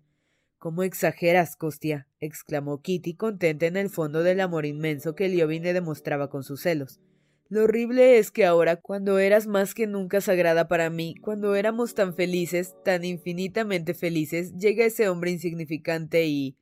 ¿Cómo 0.63 0.83
exageras, 0.83 1.57
Costia? 1.57 2.07
exclamó 2.21 2.81
Kitty, 2.81 3.15
contenta 3.15 3.65
en 3.65 3.75
el 3.75 3.89
fondo 3.89 4.23
del 4.23 4.39
amor 4.39 4.65
inmenso 4.65 5.13
que 5.13 5.27
Liovin 5.27 5.63
le 5.63 5.73
demostraba 5.73 6.29
con 6.29 6.45
sus 6.45 6.61
celos. 6.61 7.01
Lo 7.49 7.65
horrible 7.65 8.17
es 8.17 8.31
que 8.31 8.45
ahora, 8.45 8.77
cuando 8.77 9.19
eras 9.19 9.45
más 9.45 9.73
que 9.73 9.87
nunca 9.87 10.21
sagrada 10.21 10.69
para 10.69 10.89
mí, 10.89 11.15
cuando 11.19 11.55
éramos 11.55 11.95
tan 11.95 12.15
felices, 12.15 12.75
tan 12.85 13.03
infinitamente 13.03 13.93
felices, 13.93 14.53
llega 14.55 14.85
ese 14.85 15.09
hombre 15.09 15.31
insignificante 15.31 16.27
y 16.27 16.57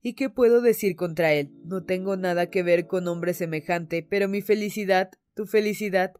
¿Y 0.00 0.14
qué 0.14 0.30
puedo 0.30 0.60
decir 0.60 0.94
contra 0.94 1.32
él? 1.32 1.50
No 1.64 1.82
tengo 1.82 2.16
nada 2.16 2.50
que 2.50 2.62
ver 2.62 2.86
con 2.86 3.08
hombre 3.08 3.34
semejante, 3.34 4.06
pero 4.08 4.28
mi 4.28 4.42
felicidad, 4.42 5.10
tu 5.34 5.46
felicidad. 5.46 6.12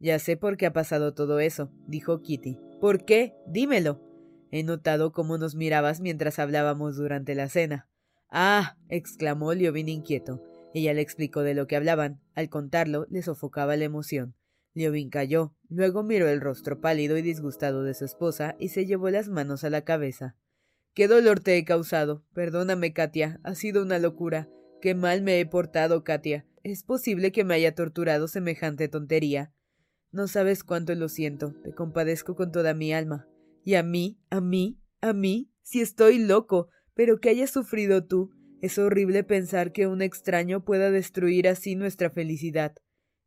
Ya 0.00 0.18
sé 0.18 0.36
por 0.36 0.56
qué 0.56 0.66
ha 0.66 0.72
pasado 0.72 1.14
todo 1.14 1.38
eso, 1.38 1.70
dijo 1.86 2.22
Kitty. 2.22 2.58
¿Por 2.80 3.04
qué? 3.04 3.34
Dímelo. 3.46 4.05
He 4.50 4.62
notado 4.62 5.12
cómo 5.12 5.38
nos 5.38 5.54
mirabas 5.54 6.00
mientras 6.00 6.38
hablábamos 6.38 6.96
durante 6.96 7.34
la 7.34 7.48
cena. 7.48 7.88
Ah. 8.30 8.76
exclamó 8.88 9.54
Liovin 9.54 9.88
inquieto. 9.88 10.42
Ella 10.74 10.92
le 10.94 11.00
explicó 11.00 11.42
de 11.42 11.54
lo 11.54 11.66
que 11.66 11.76
hablaban. 11.76 12.20
Al 12.34 12.48
contarlo, 12.48 13.06
le 13.10 13.22
sofocaba 13.22 13.76
la 13.76 13.84
emoción. 13.84 14.34
Liovin 14.74 15.08
calló, 15.08 15.54
luego 15.70 16.02
miró 16.02 16.28
el 16.28 16.40
rostro 16.40 16.80
pálido 16.80 17.16
y 17.16 17.22
disgustado 17.22 17.82
de 17.82 17.94
su 17.94 18.04
esposa 18.04 18.56
y 18.58 18.68
se 18.68 18.84
llevó 18.84 19.08
las 19.08 19.28
manos 19.28 19.64
a 19.64 19.70
la 19.70 19.82
cabeza. 19.82 20.36
Qué 20.92 21.08
dolor 21.08 21.40
te 21.40 21.56
he 21.56 21.64
causado. 21.64 22.24
Perdóname, 22.34 22.92
Katia. 22.92 23.40
Ha 23.42 23.54
sido 23.54 23.82
una 23.82 23.98
locura. 23.98 24.48
Qué 24.82 24.94
mal 24.94 25.22
me 25.22 25.40
he 25.40 25.46
portado, 25.46 26.04
Katia. 26.04 26.46
¿Es 26.62 26.82
posible 26.82 27.32
que 27.32 27.44
me 27.44 27.54
haya 27.54 27.74
torturado 27.74 28.28
semejante 28.28 28.88
tontería? 28.88 29.52
No 30.10 30.28
sabes 30.28 30.64
cuánto 30.64 30.94
lo 30.94 31.08
siento. 31.08 31.54
Te 31.64 31.72
compadezco 31.72 32.34
con 32.34 32.52
toda 32.52 32.74
mi 32.74 32.92
alma. 32.92 33.26
Y 33.66 33.74
a 33.74 33.82
mí, 33.82 34.16
a 34.30 34.40
mí, 34.40 34.78
a 35.00 35.12
mí, 35.12 35.50
si 35.62 35.80
estoy 35.80 36.20
loco, 36.20 36.68
pero 36.94 37.18
que 37.18 37.30
hayas 37.30 37.50
sufrido 37.50 38.04
tú. 38.04 38.30
Es 38.62 38.78
horrible 38.78 39.24
pensar 39.24 39.72
que 39.72 39.88
un 39.88 40.02
extraño 40.02 40.64
pueda 40.64 40.92
destruir 40.92 41.48
así 41.48 41.74
nuestra 41.74 42.10
felicidad. 42.10 42.76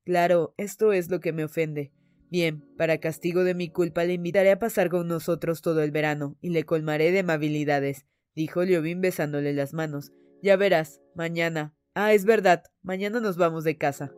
Claro, 0.06 0.54
esto 0.56 0.94
es 0.94 1.10
lo 1.12 1.20
que 1.20 1.34
me 1.34 1.44
ofende. 1.44 1.92
Bien, 2.32 2.64
para 2.78 3.00
castigo 3.00 3.44
de 3.44 3.54
mi 3.54 3.70
culpa 3.70 4.06
le 4.06 4.14
invitaré 4.14 4.52
a 4.52 4.60
pasar 4.60 4.90
con 4.90 5.10
nosotros 5.10 5.62
todo 5.62 5.84
el 5.84 5.92
verano 5.92 6.38
y 6.40 6.52
le 6.52 6.64
colmaré 6.64 7.12
de 7.12 7.20
amabilidades, 7.20 8.06
dijo 8.34 8.64
Liobin 8.64 9.02
besándole 9.02 9.52
las 9.52 9.74
manos. 9.74 10.14
Ya 10.42 10.56
verás, 10.56 11.02
mañana. 11.16 11.76
Ah, 11.96 12.14
es 12.14 12.24
verdad, 12.24 12.64
mañana 12.82 13.20
nos 13.20 13.36
vamos 13.36 13.66
de 13.66 13.78
casa. 13.78 14.14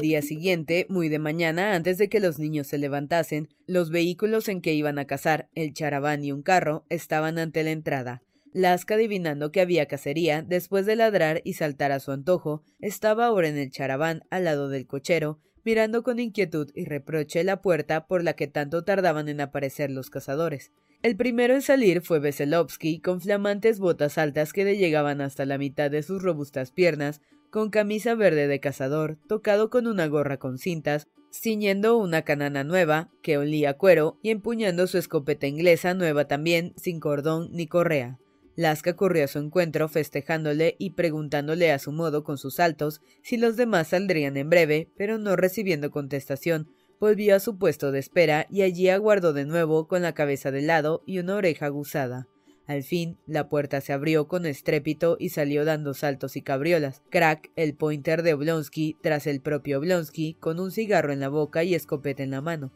Al 0.00 0.06
día 0.08 0.22
siguiente, 0.22 0.86
muy 0.88 1.10
de 1.10 1.18
mañana, 1.18 1.74
antes 1.74 1.98
de 1.98 2.08
que 2.08 2.20
los 2.20 2.38
niños 2.38 2.68
se 2.68 2.78
levantasen, 2.78 3.50
los 3.66 3.90
vehículos 3.90 4.48
en 4.48 4.62
que 4.62 4.72
iban 4.72 4.98
a 4.98 5.04
cazar, 5.04 5.50
el 5.54 5.74
charaván 5.74 6.24
y 6.24 6.32
un 6.32 6.40
carro, 6.40 6.86
estaban 6.88 7.38
ante 7.38 7.62
la 7.64 7.72
entrada. 7.72 8.22
Lasca, 8.54 8.94
adivinando 8.94 9.52
que 9.52 9.60
había 9.60 9.84
cacería, 9.84 10.40
después 10.40 10.86
de 10.86 10.96
ladrar 10.96 11.42
y 11.44 11.52
saltar 11.52 11.92
a 11.92 12.00
su 12.00 12.12
antojo, 12.12 12.62
estaba 12.80 13.26
ahora 13.26 13.48
en 13.48 13.58
el 13.58 13.70
charaván, 13.70 14.22
al 14.30 14.44
lado 14.44 14.70
del 14.70 14.86
cochero, 14.86 15.38
mirando 15.64 16.02
con 16.02 16.18
inquietud 16.18 16.70
y 16.74 16.86
reproche 16.86 17.44
la 17.44 17.60
puerta 17.60 18.06
por 18.06 18.24
la 18.24 18.32
que 18.32 18.46
tanto 18.46 18.84
tardaban 18.84 19.28
en 19.28 19.42
aparecer 19.42 19.90
los 19.90 20.08
cazadores. 20.08 20.72
El 21.02 21.14
primero 21.16 21.52
en 21.52 21.60
salir 21.60 22.00
fue 22.00 22.20
Veselovsky, 22.20 23.00
con 23.00 23.20
flamantes 23.20 23.78
botas 23.78 24.16
altas 24.16 24.54
que 24.54 24.64
le 24.64 24.78
llegaban 24.78 25.20
hasta 25.20 25.44
la 25.44 25.58
mitad 25.58 25.90
de 25.90 26.02
sus 26.02 26.22
robustas 26.22 26.70
piernas, 26.70 27.20
con 27.50 27.70
camisa 27.70 28.14
verde 28.14 28.46
de 28.46 28.60
cazador, 28.60 29.18
tocado 29.28 29.70
con 29.70 29.86
una 29.86 30.06
gorra 30.06 30.38
con 30.38 30.58
cintas, 30.58 31.08
ciñendo 31.32 31.96
una 31.96 32.22
canana 32.22 32.64
nueva, 32.64 33.10
que 33.22 33.38
olía 33.38 33.74
cuero, 33.74 34.18
y 34.22 34.30
empuñando 34.30 34.86
su 34.86 34.98
escopeta 34.98 35.46
inglesa 35.46 35.94
nueva 35.94 36.26
también, 36.26 36.72
sin 36.76 37.00
cordón 37.00 37.50
ni 37.52 37.66
correa. 37.66 38.18
Lasca 38.56 38.94
corrió 38.94 39.24
a 39.24 39.28
su 39.28 39.38
encuentro 39.38 39.88
festejándole 39.88 40.76
y 40.78 40.90
preguntándole 40.90 41.72
a 41.72 41.78
su 41.78 41.92
modo 41.92 42.24
con 42.24 42.36
sus 42.36 42.56
saltos 42.56 43.00
si 43.22 43.36
los 43.36 43.56
demás 43.56 43.88
saldrían 43.88 44.36
en 44.36 44.50
breve, 44.50 44.88
pero 44.96 45.18
no 45.18 45.36
recibiendo 45.36 45.90
contestación, 45.90 46.68
volvió 46.98 47.36
a 47.36 47.40
su 47.40 47.56
puesto 47.56 47.92
de 47.92 48.00
espera 48.00 48.46
y 48.50 48.62
allí 48.62 48.88
aguardó 48.90 49.32
de 49.32 49.46
nuevo 49.46 49.88
con 49.88 50.02
la 50.02 50.12
cabeza 50.12 50.50
de 50.50 50.62
lado 50.62 51.02
y 51.06 51.18
una 51.20 51.36
oreja 51.36 51.66
aguzada. 51.66 52.28
Al 52.70 52.84
fin, 52.84 53.18
la 53.26 53.48
puerta 53.48 53.80
se 53.80 53.92
abrió 53.92 54.28
con 54.28 54.46
estrépito 54.46 55.16
y 55.18 55.30
salió 55.30 55.64
dando 55.64 55.92
saltos 55.92 56.36
y 56.36 56.42
cabriolas. 56.42 57.02
Crack, 57.10 57.50
el 57.56 57.74
pointer 57.74 58.22
de 58.22 58.32
Oblonsky, 58.32 58.96
tras 59.02 59.26
el 59.26 59.40
propio 59.40 59.78
Oblonsky, 59.80 60.34
con 60.34 60.60
un 60.60 60.70
cigarro 60.70 61.12
en 61.12 61.18
la 61.18 61.28
boca 61.28 61.64
y 61.64 61.74
escopeta 61.74 62.22
en 62.22 62.30
la 62.30 62.40
mano. 62.40 62.70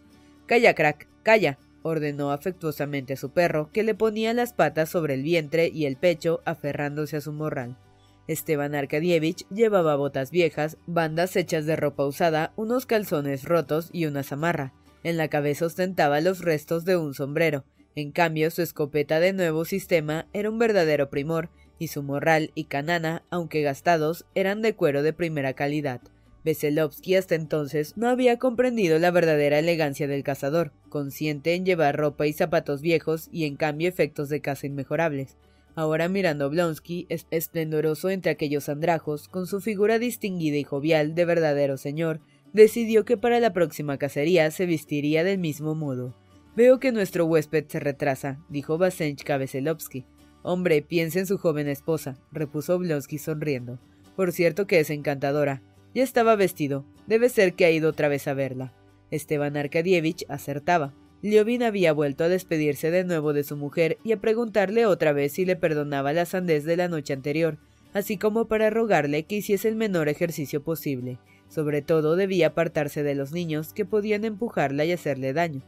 Calla, 0.47 0.75
Crack, 0.75 1.07
calla, 1.23 1.61
ordenó 1.83 2.33
afectuosamente 2.33 3.13
a 3.13 3.17
su 3.17 3.31
perro, 3.31 3.71
que 3.71 3.85
le 3.85 3.95
ponía 3.95 4.35
las 4.35 4.53
patas 4.53 4.89
sobre 4.89 5.15
el 5.15 5.23
vientre 5.23 5.71
y 5.73 5.87
el 5.87 5.97
pecho, 5.97 6.43
aferrándose 6.45 7.19
a 7.19 7.21
su 7.21 7.33
morral. 7.33 7.79
Esteban 8.27 8.75
Arkadievich 8.75 9.47
llevaba 9.49 9.95
botas 9.95 10.33
viejas, 10.33 10.77
bandas 10.89 11.37
hechas 11.37 11.67
de 11.67 11.77
ropa 11.77 12.05
usada, 12.05 12.53
unos 12.57 12.87
calzones 12.87 13.45
rotos 13.45 13.91
y 13.93 14.07
una 14.07 14.25
zamarra. 14.25 14.75
En 15.05 15.17
la 15.17 15.29
cabeza 15.29 15.67
ostentaba 15.67 16.21
los 16.21 16.41
restos 16.41 16.85
de 16.85 16.97
un 16.97 17.15
sombrero. 17.15 17.65
En 17.97 18.11
cambio, 18.11 18.51
su 18.51 18.63
escopeta 18.63 19.21
de 19.21 19.33
nuevo 19.33 19.65
sistema 19.65 20.27
era 20.33 20.51
un 20.51 20.59
verdadero 20.59 21.11
primor, 21.11 21.51
y 21.79 21.89
su 21.89 22.03
morral 22.03 22.51
y 22.55 22.65
canana, 22.65 23.25
aunque 23.31 23.63
gastados, 23.63 24.27
eran 24.35 24.63
de 24.63 24.75
cuero 24.75 25.03
de 25.03 25.13
primera 25.13 25.55
calidad. 25.55 26.01
Veselovsky 26.45 27.15
hasta 27.17 27.35
entonces 27.35 27.97
no 27.97 28.09
había 28.09 28.39
comprendido 28.39 28.99
la 28.99 29.11
verdadera 29.11 29.59
elegancia 29.59 30.07
del 30.07 30.23
cazador, 30.23 30.73
consciente 30.89 31.55
en 31.55 31.65
llevar 31.65 31.97
ropa 31.97 32.27
y 32.27 32.33
zapatos 32.33 32.83
viejos 32.83 33.29
y 33.33 33.45
en 33.45 33.57
cambio 33.57 33.89
efectos 33.89 34.29
de 34.29 34.41
caza 34.41 34.67
inmejorables. 34.67 35.37
Ahora 35.75 36.09
mirando 36.09 36.51
Blonsky, 36.51 37.07
esplendoroso 37.31 38.11
entre 38.11 38.31
aquellos 38.31 38.69
andrajos, 38.69 39.29
con 39.29 39.47
su 39.47 39.61
figura 39.61 39.99
distinguida 39.99 40.57
y 40.57 40.65
jovial 40.65 41.15
de 41.15 41.25
verdadero 41.25 41.77
señor, 41.79 42.21
decidió 42.53 43.05
que 43.05 43.17
para 43.17 43.41
la 43.41 43.53
próxima 43.53 43.99
cacería 43.99 44.51
se 44.51 44.67
vestiría 44.67 45.25
del 45.25 45.39
mismo 45.39 45.75
modo. 45.75 46.15
Veo 46.57 46.79
que 46.79 46.93
nuestro 46.93 47.27
huésped 47.27 47.65
se 47.67 47.81
retrasa, 47.81 48.39
dijo 48.49 48.79
Vasenchka 48.79 49.39
Veselovsky. 49.39 50.05
Hombre, 50.43 50.83
piensa 50.83 51.19
en 51.19 51.27
su 51.27 51.37
joven 51.37 51.67
esposa, 51.67 52.17
repuso 52.31 52.79
Blonsky 52.79 53.19
sonriendo. 53.19 53.81
Por 54.15 54.31
cierto 54.31 54.69
que 54.69 54.79
es 54.79 54.91
encantadora. 54.91 55.63
Ya 55.95 56.05
estaba 56.05 56.37
vestido. 56.37 56.85
Debe 57.09 57.29
ser 57.29 57.55
que 57.55 57.65
ha 57.65 57.71
ido 57.73 57.91
otra 57.91 58.07
vez 58.09 58.29
a 58.29 58.35
verla. 58.35 58.73
Esteban 59.11 59.57
Arkadievich 59.57 60.27
acertaba. 60.29 60.95
Liovin 61.23 61.65
había 61.65 61.93
vuelto 61.93 62.23
a 62.23 62.29
despedirse 62.29 62.93
de 62.93 63.03
nuevo 63.03 63.33
de 63.33 63.43
su 63.43 63.57
mujer 63.57 63.99
y 64.05 64.13
a 64.13 64.21
preguntarle 64.21 64.87
otra 64.87 65.13
vez 65.13 65.33
si 65.33 65.45
le 65.45 65.57
perdonaba 65.57 66.13
la 66.13 66.27
sandez 66.27 66.65
de 66.65 66.77
la 66.77 66.87
noche 66.87 67.15
anterior, 67.15 67.59
así 67.95 68.17
como 68.17 68.47
para 68.47 68.71
rogarle 68.71 69.25
que 69.25 69.37
hiciese 69.37 69.69
el 69.69 69.75
menor 69.75 70.09
ejercicio 70.09 70.63
posible. 70.63 71.19
Sobre 71.49 71.83
todo 71.83 72.15
debía 72.15 72.49
apartarse 72.49 73.03
de 73.03 73.15
los 73.15 73.33
niños 73.33 73.73
que 73.73 73.85
podían 73.85 74.25
empujarla 74.25 74.85
y 74.85 74.93
hacerle 74.93 75.33
daño. 75.33 75.63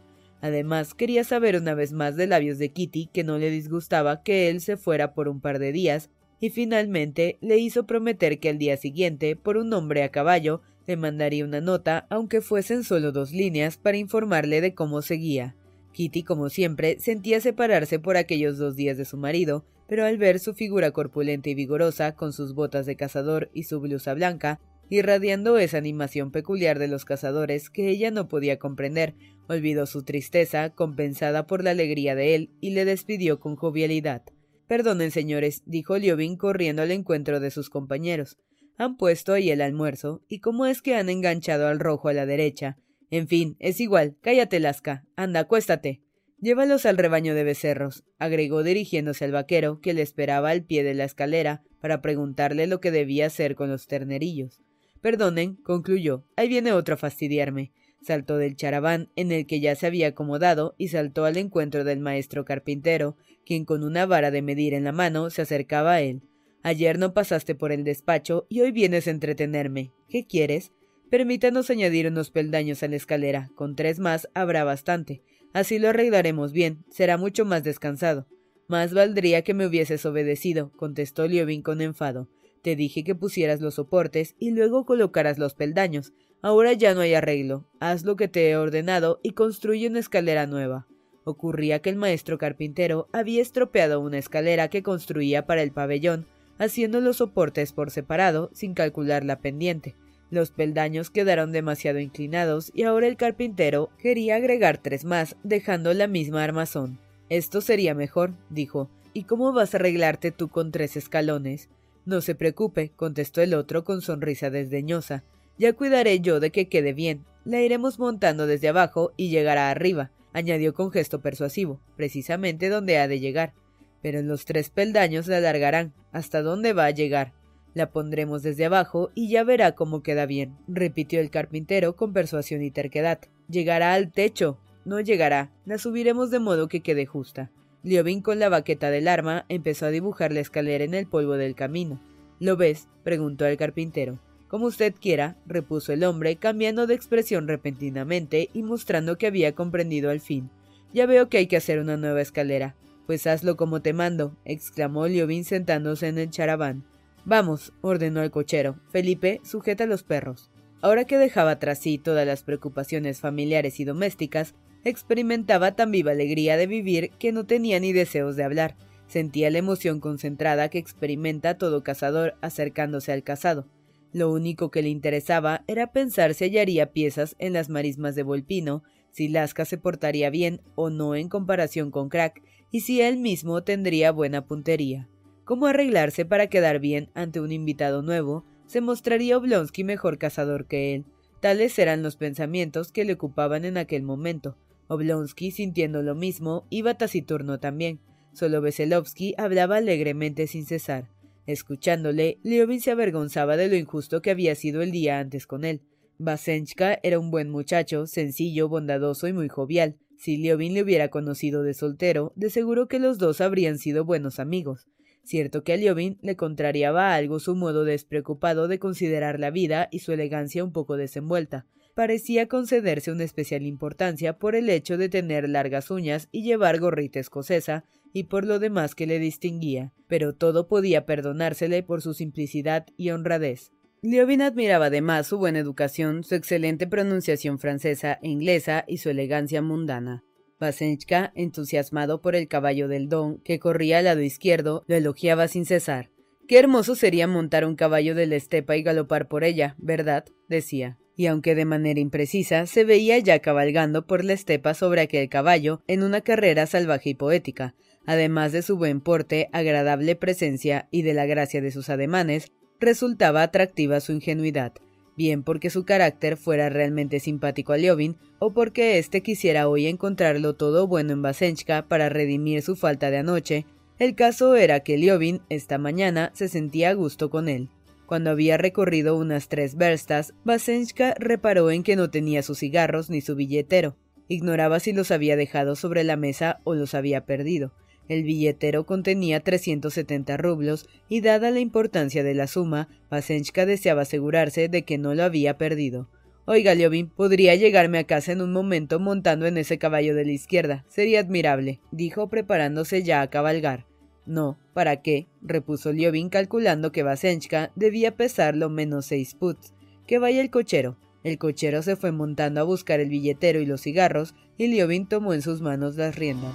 Además, 0.47 0.95
quería 0.95 1.25
saber 1.25 1.57
una 1.57 1.75
vez 1.75 1.91
más 1.91 2.15
de 2.15 2.29
labios 2.29 2.59
de 2.59 2.71
Kitty 2.71 3.09
que 3.13 3.25
no 3.25 3.37
le 3.37 3.51
disgustaba 3.51 4.23
que 4.23 4.49
él 4.49 4.61
se 4.61 4.77
fuera 4.77 5.13
por 5.13 5.27
un 5.27 5.41
par 5.41 5.59
de 5.59 5.73
días, 5.73 6.09
y 6.39 6.51
finalmente 6.51 7.37
le 7.41 7.59
hizo 7.59 7.85
prometer 7.85 8.39
que 8.39 8.51
al 8.51 8.59
día 8.59 8.77
siguiente, 8.77 9.35
por 9.35 9.57
un 9.57 9.73
hombre 9.73 10.05
a 10.05 10.11
caballo, 10.11 10.63
le 10.87 10.97
mandaría 10.97 11.45
una 11.45 11.61
nota, 11.61 12.07
aunque 12.11 12.43
fuesen 12.43 12.85
solo 12.85 13.11
dos 13.11 13.33
líneas, 13.33 13.77
para 13.77 13.97
informarle 13.97 14.61
de 14.61 14.73
cómo 14.73 15.03
seguía. 15.03 15.57
Kitty, 15.93 16.23
como 16.23 16.49
siempre, 16.49 17.01
sentía 17.01 17.41
separarse 17.41 17.99
por 17.99 18.17
aquellos 18.17 18.57
dos 18.57 18.77
días 18.77 18.97
de 18.97 19.05
su 19.05 19.17
marido, 19.17 19.65
pero 19.89 20.05
al 20.05 20.17
ver 20.17 20.39
su 20.39 20.55
figura 20.55 20.93
corpulenta 20.93 21.51
y 21.51 21.57
vigorosa, 21.57 22.15
con 22.15 22.33
sus 22.33 22.55
botas 22.55 22.87
de 22.87 22.95
cazador 22.95 23.51
y 23.53 23.65
su 23.65 23.81
blusa 23.81 24.15
blanca, 24.15 24.61
irradiando 24.91 25.59
esa 25.59 25.79
animación 25.79 26.31
peculiar 26.31 26.79
de 26.79 26.87
los 26.87 27.05
cazadores 27.05 27.69
que 27.69 27.89
ella 27.89 28.13
no 28.13 28.29
podía 28.29 28.61
comprender, 28.61 29.15
olvidó 29.49 29.87
su 29.87 30.03
tristeza, 30.03 30.71
compensada 30.71 31.47
por 31.47 31.63
la 31.63 31.71
alegría 31.71 32.15
de 32.15 32.35
él, 32.35 32.51
y 32.61 32.71
le 32.71 32.85
despidió 32.85 33.41
con 33.41 33.57
jovialidad. 33.57 34.23
Perdonen, 34.67 35.11
señores, 35.11 35.63
dijo 35.67 35.97
Liobin 35.97 36.37
corriendo 36.37 36.83
al 36.83 36.91
encuentro 36.91 37.41
de 37.41 37.51
sus 37.51 37.71
compañeros. 37.71 38.39
Han 38.79 38.97
puesto 38.97 39.33
ahí 39.33 39.51
el 39.51 39.61
almuerzo, 39.61 40.23
y 40.29 40.41
cómo 40.41 40.67
es 40.67 40.83
que 40.83 40.97
han 40.97 41.09
enganchado 41.09 41.69
al 41.69 41.79
rojo 41.79 42.09
a 42.09 42.13
la 42.13 42.27
derecha. 42.27 42.77
En 43.11 43.29
fin, 43.29 43.57
es 43.59 43.81
igual, 43.81 44.17
cállate, 44.21 44.61
Lasca. 44.61 45.05
Anda, 45.17 45.41
acuéstate. 45.41 46.03
Llévalos 46.39 46.85
al 46.85 46.99
rebaño 46.99 47.35
de 47.35 47.45
becerros, 47.45 48.05
agregó 48.19 48.63
dirigiéndose 48.63 49.25
al 49.25 49.33
vaquero, 49.33 49.81
que 49.81 49.95
le 49.95 50.03
esperaba 50.03 50.51
al 50.51 50.65
pie 50.65 50.83
de 50.83 50.95
la 50.95 51.05
escalera, 51.05 51.63
para 51.81 52.03
preguntarle 52.03 52.67
lo 52.67 52.81
que 52.81 52.91
debía 52.91 53.27
hacer 53.27 53.55
con 53.55 53.71
los 53.71 53.87
ternerillos. 53.87 54.61
Perdonen, 55.01 55.55
concluyó, 55.57 56.27
ahí 56.37 56.49
viene 56.49 56.73
otro 56.73 56.95
a 56.95 56.99
fastidiarme. 56.99 57.73
Saltó 58.07 58.37
del 58.37 58.55
charaván 58.55 59.11
en 59.17 59.33
el 59.33 59.49
que 59.49 59.59
ya 59.59 59.75
se 59.75 59.85
había 59.85 60.07
acomodado 60.07 60.77
y 60.79 60.91
saltó 60.91 61.25
al 61.25 61.37
encuentro 61.37 61.83
del 61.83 61.99
maestro 61.99 62.45
carpintero, 62.45 63.17
quien 63.45 63.65
con 63.65 63.83
una 63.83 64.07
vara 64.07 64.31
de 64.31 64.43
medir 64.43 64.75
en 64.75 64.85
la 64.85 64.93
mano 64.93 65.29
se 65.29 65.43
acercaba 65.43 65.95
a 65.95 66.03
él. 66.03 66.23
Ayer 66.63 67.01
no 67.01 67.15
pasaste 67.15 67.57
por 67.57 67.73
el 67.73 67.83
despacho 67.83 68.47
y 68.49 68.61
hoy 68.61 68.71
vienes 68.71 69.09
a 69.09 69.11
entretenerme. 69.11 69.91
¿Qué 70.09 70.25
quieres? 70.25 70.71
Permítanos 71.11 71.69
añadir 71.69 72.07
unos 72.07 72.31
peldaños 72.31 72.85
a 72.85 72.87
la 72.87 72.95
escalera. 72.95 73.51
Con 73.57 73.75
tres 73.75 73.99
más 73.99 74.29
habrá 74.35 74.63
bastante. 74.63 75.25
Así 75.53 75.81
lo 75.81 75.89
arreglaremos 75.89 76.53
bien. 76.53 76.85
Será 76.89 77.17
mucho 77.17 77.45
más 77.45 77.65
descansado. 77.65 78.29
Más 78.69 78.95
valdría 78.95 79.43
que 79.43 79.53
me 79.53 79.67
hubieses 79.67 80.07
obedecido, 80.07 80.71
contestó 80.77 81.27
Liovin 81.27 81.63
con 81.63 81.81
enfado. 81.81 82.29
Te 82.63 82.77
dije 82.77 83.03
que 83.03 83.17
pusieras 83.17 83.61
los 83.61 83.75
soportes 83.75 84.37
y 84.39 84.53
luego 84.53 84.87
colocaras 84.87 85.39
los 85.39 85.55
peldaños. 85.55 86.13
Ahora 86.43 86.73
ya 86.73 86.95
no 86.95 87.01
hay 87.01 87.15
arreglo. 87.15 87.65
Haz 87.81 88.05
lo 88.05 88.17
que 88.17 88.29
te 88.29 88.51
he 88.51 88.57
ordenado 88.57 89.21
y 89.23 89.33
construye 89.33 89.89
una 89.89 89.99
escalera 89.99 90.47
nueva. 90.47 90.87
Ocurría 91.25 91.81
que 91.81 91.91
el 91.91 91.97
maestro 91.97 92.39
carpintero 92.39 93.09
había 93.13 93.43
estropeado 93.43 94.01
una 94.01 94.19
escalera 94.19 94.69
que 94.69 94.83
construía 94.83 95.45
para 95.45 95.63
el 95.63 95.73
pabellón, 95.73 96.27
haciendo 96.59 97.01
los 97.01 97.17
soportes 97.17 97.73
por 97.73 97.91
separado, 97.91 98.51
sin 98.53 98.75
calcular 98.75 99.25
la 99.25 99.41
pendiente. 99.41 99.97
Los 100.31 100.51
peldaños 100.51 101.11
quedaron 101.11 101.53
demasiado 101.53 101.99
inclinados 101.99 102.73
y 102.75 102.83
ahora 102.83 103.07
el 103.07 103.17
carpintero 103.17 103.91
quería 103.99 104.37
agregar 104.37 104.79
tres 104.79 105.05
más, 105.05 105.37
dejando 105.43 105.95
la 105.95 106.07
misma 106.07 106.43
armazón. 106.45 106.99
Esto 107.29 107.61
sería 107.61 107.95
mejor, 107.95 108.35
dijo. 108.51 108.89
¿Y 109.13 109.25
cómo 109.25 109.53
vas 109.53 109.75
a 109.75 109.79
arreglarte 109.79 110.31
tú 110.31 110.49
con 110.49 110.73
tres 110.73 110.97
escalones? 110.97 111.71
No 112.05 112.21
se 112.21 112.35
preocupe, 112.35 112.93
contestó 112.95 113.41
el 113.41 113.55
otro 113.55 113.83
con 113.83 114.01
sonrisa 114.01 114.51
desdeñosa. 114.51 115.25
Ya 115.59 115.73
cuidaré 115.73 116.21
yo 116.21 116.41
de 116.41 116.51
que 116.51 116.69
quede 116.69 116.93
bien. 116.93 117.25
La 117.45 117.61
iremos 117.61 117.99
montando 117.99 118.47
desde 118.47 118.69
abajo 118.69 119.13
y 119.17 119.31
llegará 119.31 119.71
arriba, 119.71 120.11
añadió 120.33 120.75
con 120.75 120.91
gesto 120.91 121.21
persuasivo, 121.21 121.81
precisamente 121.97 122.69
donde 122.69 122.99
ha 122.99 123.09
de 123.09 123.21
llegar. 123.21 123.55
Pero 124.03 124.19
en 124.19 124.29
los 124.29 124.45
tres 124.45 124.71
peldaños 124.71 125.27
la 125.29 125.39
alargarán. 125.39 125.95
¿Hasta 126.13 126.43
dónde 126.43 126.73
va 126.73 126.87
a 126.87 126.91
llegar? 126.91 127.33
La 127.75 127.91
pondremos 127.91 128.43
desde 128.43 128.65
abajo 128.65 129.11
y 129.15 129.29
ya 129.29 129.45
verá 129.45 129.75
cómo 129.75 130.03
queda 130.03 130.25
bien, 130.27 130.57
repitió 130.67 131.21
el 131.21 131.31
carpintero 131.31 131.95
con 131.95 132.13
persuasión 132.13 132.63
y 132.63 132.71
terquedad. 132.71 133.21
Llegará 133.49 133.95
al 133.95 134.13
techo. 134.13 134.59
No 134.85 135.01
llegará. 135.01 135.51
La 135.65 135.79
subiremos 135.79 136.31
de 136.31 136.39
modo 136.39 136.69
que 136.69 136.81
quede 136.81 137.07
justa. 137.07 137.51
Liobin 137.83 138.23
con 138.23 138.39
la 138.39 138.49
baqueta 138.49 138.91
del 138.91 139.09
arma 139.09 139.45
empezó 139.49 139.87
a 139.87 139.91
dibujar 139.91 140.33
la 140.33 140.41
escalera 140.41 140.85
en 140.85 140.95
el 140.95 141.07
polvo 141.07 141.35
del 141.35 141.55
camino. 141.55 142.01
¿Lo 142.41 142.57
ves? 142.57 142.89
preguntó 143.05 143.47
el 143.47 143.57
carpintero. 143.57 144.19
Como 144.49 144.67
usted 144.67 144.95
quiera, 145.01 145.37
repuso 145.47 145.93
el 145.93 146.05
hombre, 146.05 146.37
cambiando 146.37 146.87
de 146.87 146.95
expresión 146.95 147.49
repentinamente 147.49 148.49
y 148.53 148.63
mostrando 148.63 149.19
que 149.19 149.27
había 149.27 149.53
comprendido 149.53 150.11
al 150.11 150.21
fin. 150.21 150.51
Ya 150.93 151.07
veo 151.07 151.29
que 151.29 151.39
hay 151.39 151.47
que 151.47 151.57
hacer 151.57 151.81
una 151.81 151.97
nueva 151.97 152.21
escalera. 152.21 152.77
Pues 153.07 153.27
hazlo 153.27 153.57
como 153.57 153.83
te 153.83 153.93
mando, 153.93 154.37
exclamó 154.45 155.07
Liobin 155.09 155.45
sentándose 155.45 156.09
en 156.09 156.19
el 156.19 156.31
charaván. 156.31 156.85
Vamos, 157.25 157.73
ordenó 157.81 158.23
el 158.23 158.31
cochero. 158.31 158.79
Felipe, 158.91 159.41
sujeta 159.45 159.85
a 159.85 159.89
los 159.89 160.05
perros. 160.05 160.51
Ahora 160.81 161.05
que 161.05 161.19
dejaba 161.19 161.59
tras 161.59 161.81
sí 161.81 161.99
todas 161.99 162.27
las 162.27 162.43
preocupaciones 162.43 163.21
familiares 163.21 163.81
y 163.81 163.85
domésticas, 163.85 164.55
experimentaba 164.85 165.75
tan 165.75 165.91
viva 165.91 166.13
alegría 166.13 166.57
de 166.57 166.69
vivir 166.69 167.11
que 167.19 167.33
no 167.33 167.45
tenía 167.47 167.81
ni 167.81 167.93
deseos 167.93 168.37
de 168.37 168.45
hablar. 168.45 168.77
Sentía 169.09 169.51
la 169.51 169.59
emoción 169.59 169.99
concentrada 170.01 170.69
que 170.69 170.79
experimenta 170.79 171.59
todo 171.59 171.83
cazador 171.83 172.37
acercándose 172.41 173.13
al 173.13 173.25
cazado. 173.25 173.67
Lo 174.13 174.33
único 174.33 174.71
que 174.71 174.83
le 174.83 174.89
interesaba 174.89 175.65
era 175.67 175.93
pensar 175.93 176.35
si 176.35 176.45
hallaría 176.45 176.93
piezas 176.93 177.37
en 177.39 177.53
las 177.53 177.69
marismas 177.69 178.15
de 178.15 178.23
Volpino, 178.23 178.83
si 179.11 179.29
Lasca 179.29 179.65
se 179.65 179.79
portaría 179.79 180.31
bien 180.31 180.61
o 180.75 180.91
no 180.91 181.15
en 181.15 181.29
comparación 181.29 181.91
con 181.91 182.09
Crack, 182.09 182.43
y 182.71 182.81
si 182.81 183.01
él 183.01 183.17
mismo 183.17 183.63
tendría 183.63 184.13
buena 184.13 184.47
puntería. 184.47 185.09
¿Cómo 185.45 185.67
arreglarse 185.67 186.25
para 186.25 186.49
quedar 186.49 186.81
bien 186.81 187.11
ante 187.15 187.41
un 187.41 187.53
invitado 187.53 188.03
nuevo? 188.03 188.45
Se 188.67 188.81
mostraría 188.81 189.37
Oblonsky 189.39 189.85
mejor 189.85 190.19
cazador 190.19 190.67
que 190.67 190.95
él. 190.95 191.05
Tales 191.41 191.79
eran 191.79 192.03
los 192.03 192.17
pensamientos 192.17 192.91
que 192.91 193.05
le 193.05 193.13
ocupaban 193.13 193.65
en 193.65 193.77
aquel 193.77 194.03
momento. 194.03 194.57
Oblonsky, 194.89 195.51
sintiendo 195.51 196.03
lo 196.03 196.15
mismo, 196.15 196.67
iba 196.71 196.95
taciturno 196.95 197.61
también. 197.61 198.01
Solo 198.33 198.61
Veselovsky 198.61 199.35
hablaba 199.39 199.77
alegremente 199.77 200.47
sin 200.47 200.67
cesar. 200.67 201.09
Escuchándole, 201.47 202.39
Liovin 202.43 202.81
se 202.81 202.91
avergonzaba 202.91 203.57
de 203.57 203.69
lo 203.69 203.77
injusto 203.77 204.21
que 204.21 204.31
había 204.31 204.55
sido 204.55 204.83
el 204.83 204.91
día 204.91 205.21
antes 205.21 205.47
con 205.47 205.65
él. 205.65 205.83
Basenchka 206.19 206.99
era 207.03 207.19
un 207.19 207.31
buen 207.31 207.51
muchacho, 207.51 208.07
sencillo, 208.07 208.69
bondadoso 208.69 209.29
y 209.29 209.33
muy 209.33 209.49
jovial. 209.49 209.97
Si 210.19 210.37
Liovin 210.37 210.75
le 210.75 210.83
hubiera 210.83 211.09
conocido 211.09 211.63
de 211.63 211.75
soltero, 211.75 212.33
de 212.37 212.51
seguro 212.51 212.89
que 212.89 212.99
los 212.99 213.19
dos 213.19 213.41
habrían 213.41 213.79
sido 213.79 214.05
buenos 214.05 214.41
amigos. 214.41 214.89
Cierto 215.27 215.65
que 215.65 215.73
a 215.73 215.77
Liobin 215.77 216.19
le 216.23 216.37
contrariaba 216.37 217.15
algo 217.15 217.41
su 217.41 217.57
modo 217.57 217.85
despreocupado 217.85 218.69
de 218.69 218.79
considerar 218.79 219.41
la 219.41 219.51
vida 219.51 219.89
y 219.91 219.99
su 219.99 220.13
elegancia 220.13 220.63
un 220.63 220.73
poco 220.73 220.97
desenvuelta. 220.97 221.67
Parecía 221.95 222.47
concederse 222.47 223.11
una 223.11 223.25
especial 223.25 223.67
importancia 223.67 224.39
por 224.39 224.55
el 224.55 224.71
hecho 224.71 224.97
de 224.97 225.09
tener 225.09 225.49
largas 225.49 225.91
uñas 225.91 226.29
y 226.31 226.43
llevar 226.43 226.79
gorrita 226.79 227.19
escocesa, 227.19 227.85
y 228.17 228.25
por 228.25 228.47
lo 228.47 228.59
demás 228.59 228.95
que 228.95 229.07
le 229.07 229.19
distinguía, 229.19 229.93
pero 230.09 230.35
todo 230.35 230.69
podía 230.69 231.05
perdonársele 231.05 231.83
por 231.83 232.01
su 232.01 232.15
simplicidad 232.15 232.87
y 232.97 233.11
honradez. 233.11 233.73
Liobin 234.01 234.41
admiraba 234.41 234.87
además 234.87 235.27
su 235.27 235.37
buena 235.37 235.59
educación, 235.59 236.25
su 236.25 236.35
excelente 236.35 236.87
pronunciación 236.87 237.59
francesa 237.59 238.19
e 238.23 238.29
inglesa 238.29 238.87
y 238.89 238.97
su 238.97 239.11
elegancia 239.11 239.61
mundana. 239.61 240.25
Basenchka, 240.59 241.31
entusiasmado 241.35 242.23
por 242.23 242.35
el 242.37 242.49
caballo 242.49 242.89
del 242.89 243.11
don, 243.11 243.37
que 243.41 243.59
corría 243.59 243.99
al 243.99 244.07
lado 244.07 244.23
izquierdo, 244.23 244.83
lo 244.87 244.95
elogiaba 244.95 245.47
sin 245.47 245.67
cesar. 245.67 246.09
Qué 246.49 246.59
hermoso 246.59 246.95
sería 246.95 247.27
montar 247.27 247.67
un 247.67 247.77
caballo 247.77 248.15
de 248.15 248.27
la 248.29 248.37
estepa 248.37 248.79
y 248.79 248.83
galopar 248.83 249.29
por 249.29 249.45
ella, 249.45 249.75
¿verdad? 249.77 250.25
decía. 250.49 250.97
Y 251.17 251.27
aunque 251.27 251.55
de 251.55 251.67
manera 251.67 252.01
imprecisa, 252.01 252.65
se 252.65 252.85
veía 252.85 253.19
ya 253.19 253.41
cabalgando 253.41 254.07
por 254.07 254.25
la 254.25 254.33
estepa 254.33 254.73
sobre 254.73 255.03
aquel 255.03 255.29
caballo 255.29 255.83
en 255.87 256.03
una 256.03 256.23
carrera 256.23 256.67
salvaje 256.67 257.11
y 257.11 257.15
poética. 257.15 257.75
Además 258.07 258.53
de 258.53 258.63
su 258.63 258.77
buen 258.77 259.01
porte, 259.01 259.49
agradable 259.53 260.17
presencia 260.17 260.89
y 260.91 261.03
de 261.03 261.15
la 261.15 261.27
gracia 261.27 261.61
de 261.61 261.71
sus 261.71 261.91
ademanes, 261.91 262.53
resultaba 262.81 263.43
atractiva 263.43 264.01
su 264.01 264.13
ingenuidad 264.13 264.73
bien 265.17 265.43
porque 265.43 265.71
su 265.71 265.85
carácter 265.85 266.37
fuera 266.37 266.69
realmente 266.69 267.21
simpático 267.21 267.73
a 267.73 267.79
Liobin, 267.79 268.17
o 268.39 268.53
porque 268.53 268.99
éste 268.99 269.23
quisiera 269.23 269.69
hoy 269.69 269.87
encontrarlo 269.87 270.55
todo 270.55 270.87
bueno 270.87 271.13
en 271.13 271.23
Basenchka 271.23 271.89
para 271.89 272.09
redimir 272.09 272.63
su 272.63 272.77
falta 272.77 273.11
de 273.11 273.19
anoche. 273.19 273.67
El 273.99 274.15
caso 274.15 274.55
era 274.57 274.81
que 274.81 274.99
Liobin, 274.99 275.41
esta 275.49 275.79
mañana, 275.79 276.31
se 276.35 276.49
sentía 276.49 276.91
a 276.91 276.95
gusto 276.95 277.31
con 277.31 277.49
él. 277.49 277.71
Cuando 278.05 278.31
había 278.31 278.57
recorrido 278.57 279.17
unas 279.17 279.49
tres 279.49 279.75
verstas, 279.77 280.35
Basenchka 280.45 281.15
reparó 281.19 281.71
en 281.71 281.83
que 281.83 281.97
no 281.97 282.11
tenía 282.11 282.43
sus 282.43 282.59
cigarros 282.59 283.11
ni 283.11 283.21
su 283.21 283.35
billetero. 283.35 283.97
Ignoraba 284.29 284.81
si 284.81 284.93
los 284.93 285.11
había 285.11 285.37
dejado 285.37 285.77
sobre 285.77 286.05
la 286.05 286.17
mesa 286.17 286.61
o 286.65 286.75
los 286.75 286.95
había 286.95 287.25
perdido. 287.25 287.73
El 288.09 288.23
billetero 288.23 288.87
contenía 288.87 289.41
370 289.41 290.37
rublos 290.37 290.89
y 291.09 291.21
dada 291.21 291.51
la 291.51 291.61
importancia 291.61 292.23
de 292.23 292.35
la 292.35 292.47
suma, 292.47 292.89
Pasenchka 293.09 293.67
deseaba 293.67 294.03
asegurarse 294.03 294.69
de 294.69 294.83
que 294.83 294.99
no 294.99 295.15
lo 295.15 295.25
había 295.25 295.59
perdido. 295.59 296.09
Oiga, 296.45 296.77
Liobin, 296.77 297.09
podría 297.09 297.57
llegarme 297.57 297.99
a 297.99 298.05
casa 298.05 298.31
en 298.31 298.41
un 298.41 298.53
momento 298.53 299.01
montando 299.01 299.47
en 299.47 299.59
ese 299.59 299.79
caballo 299.79 300.15
de 300.15 300.25
la 300.25 300.31
izquierda. 300.31 300.85
Sería 300.89 301.19
admirable, 301.19 301.81
dijo 301.91 302.29
preparándose 302.29 303.03
ya 303.03 303.21
a 303.21 303.31
cabalgar. 303.31 303.87
No, 304.27 304.57
¿para 304.73 305.03
qué? 305.03 305.27
repuso 305.43 305.93
Liobin 305.93 306.29
calculando 306.29 306.93
que 306.93 307.03
Basenchka 307.03 307.73
debía 307.75 308.17
pesar 308.17 308.57
lo 308.57 308.71
menos 308.71 309.07
seis 309.07 309.35
puts. 309.35 309.75
Que 310.07 310.19
vaya 310.19 310.41
el 310.41 310.51
cochero. 310.51 310.97
El 311.25 311.39
cochero 311.39 311.83
se 311.83 311.97
fue 311.97 312.13
montando 312.13 312.61
a 312.61 312.65
buscar 312.65 313.01
el 313.01 313.09
billetero 313.09 313.61
y 313.61 313.67
los 313.67 313.83
cigarros, 313.83 314.37
y 314.57 314.69
Liobin 314.69 315.09
tomó 315.09 315.35
en 315.35 315.43
sus 315.43 315.61
manos 315.61 315.97
las 315.97 316.15
riendas. 316.15 316.55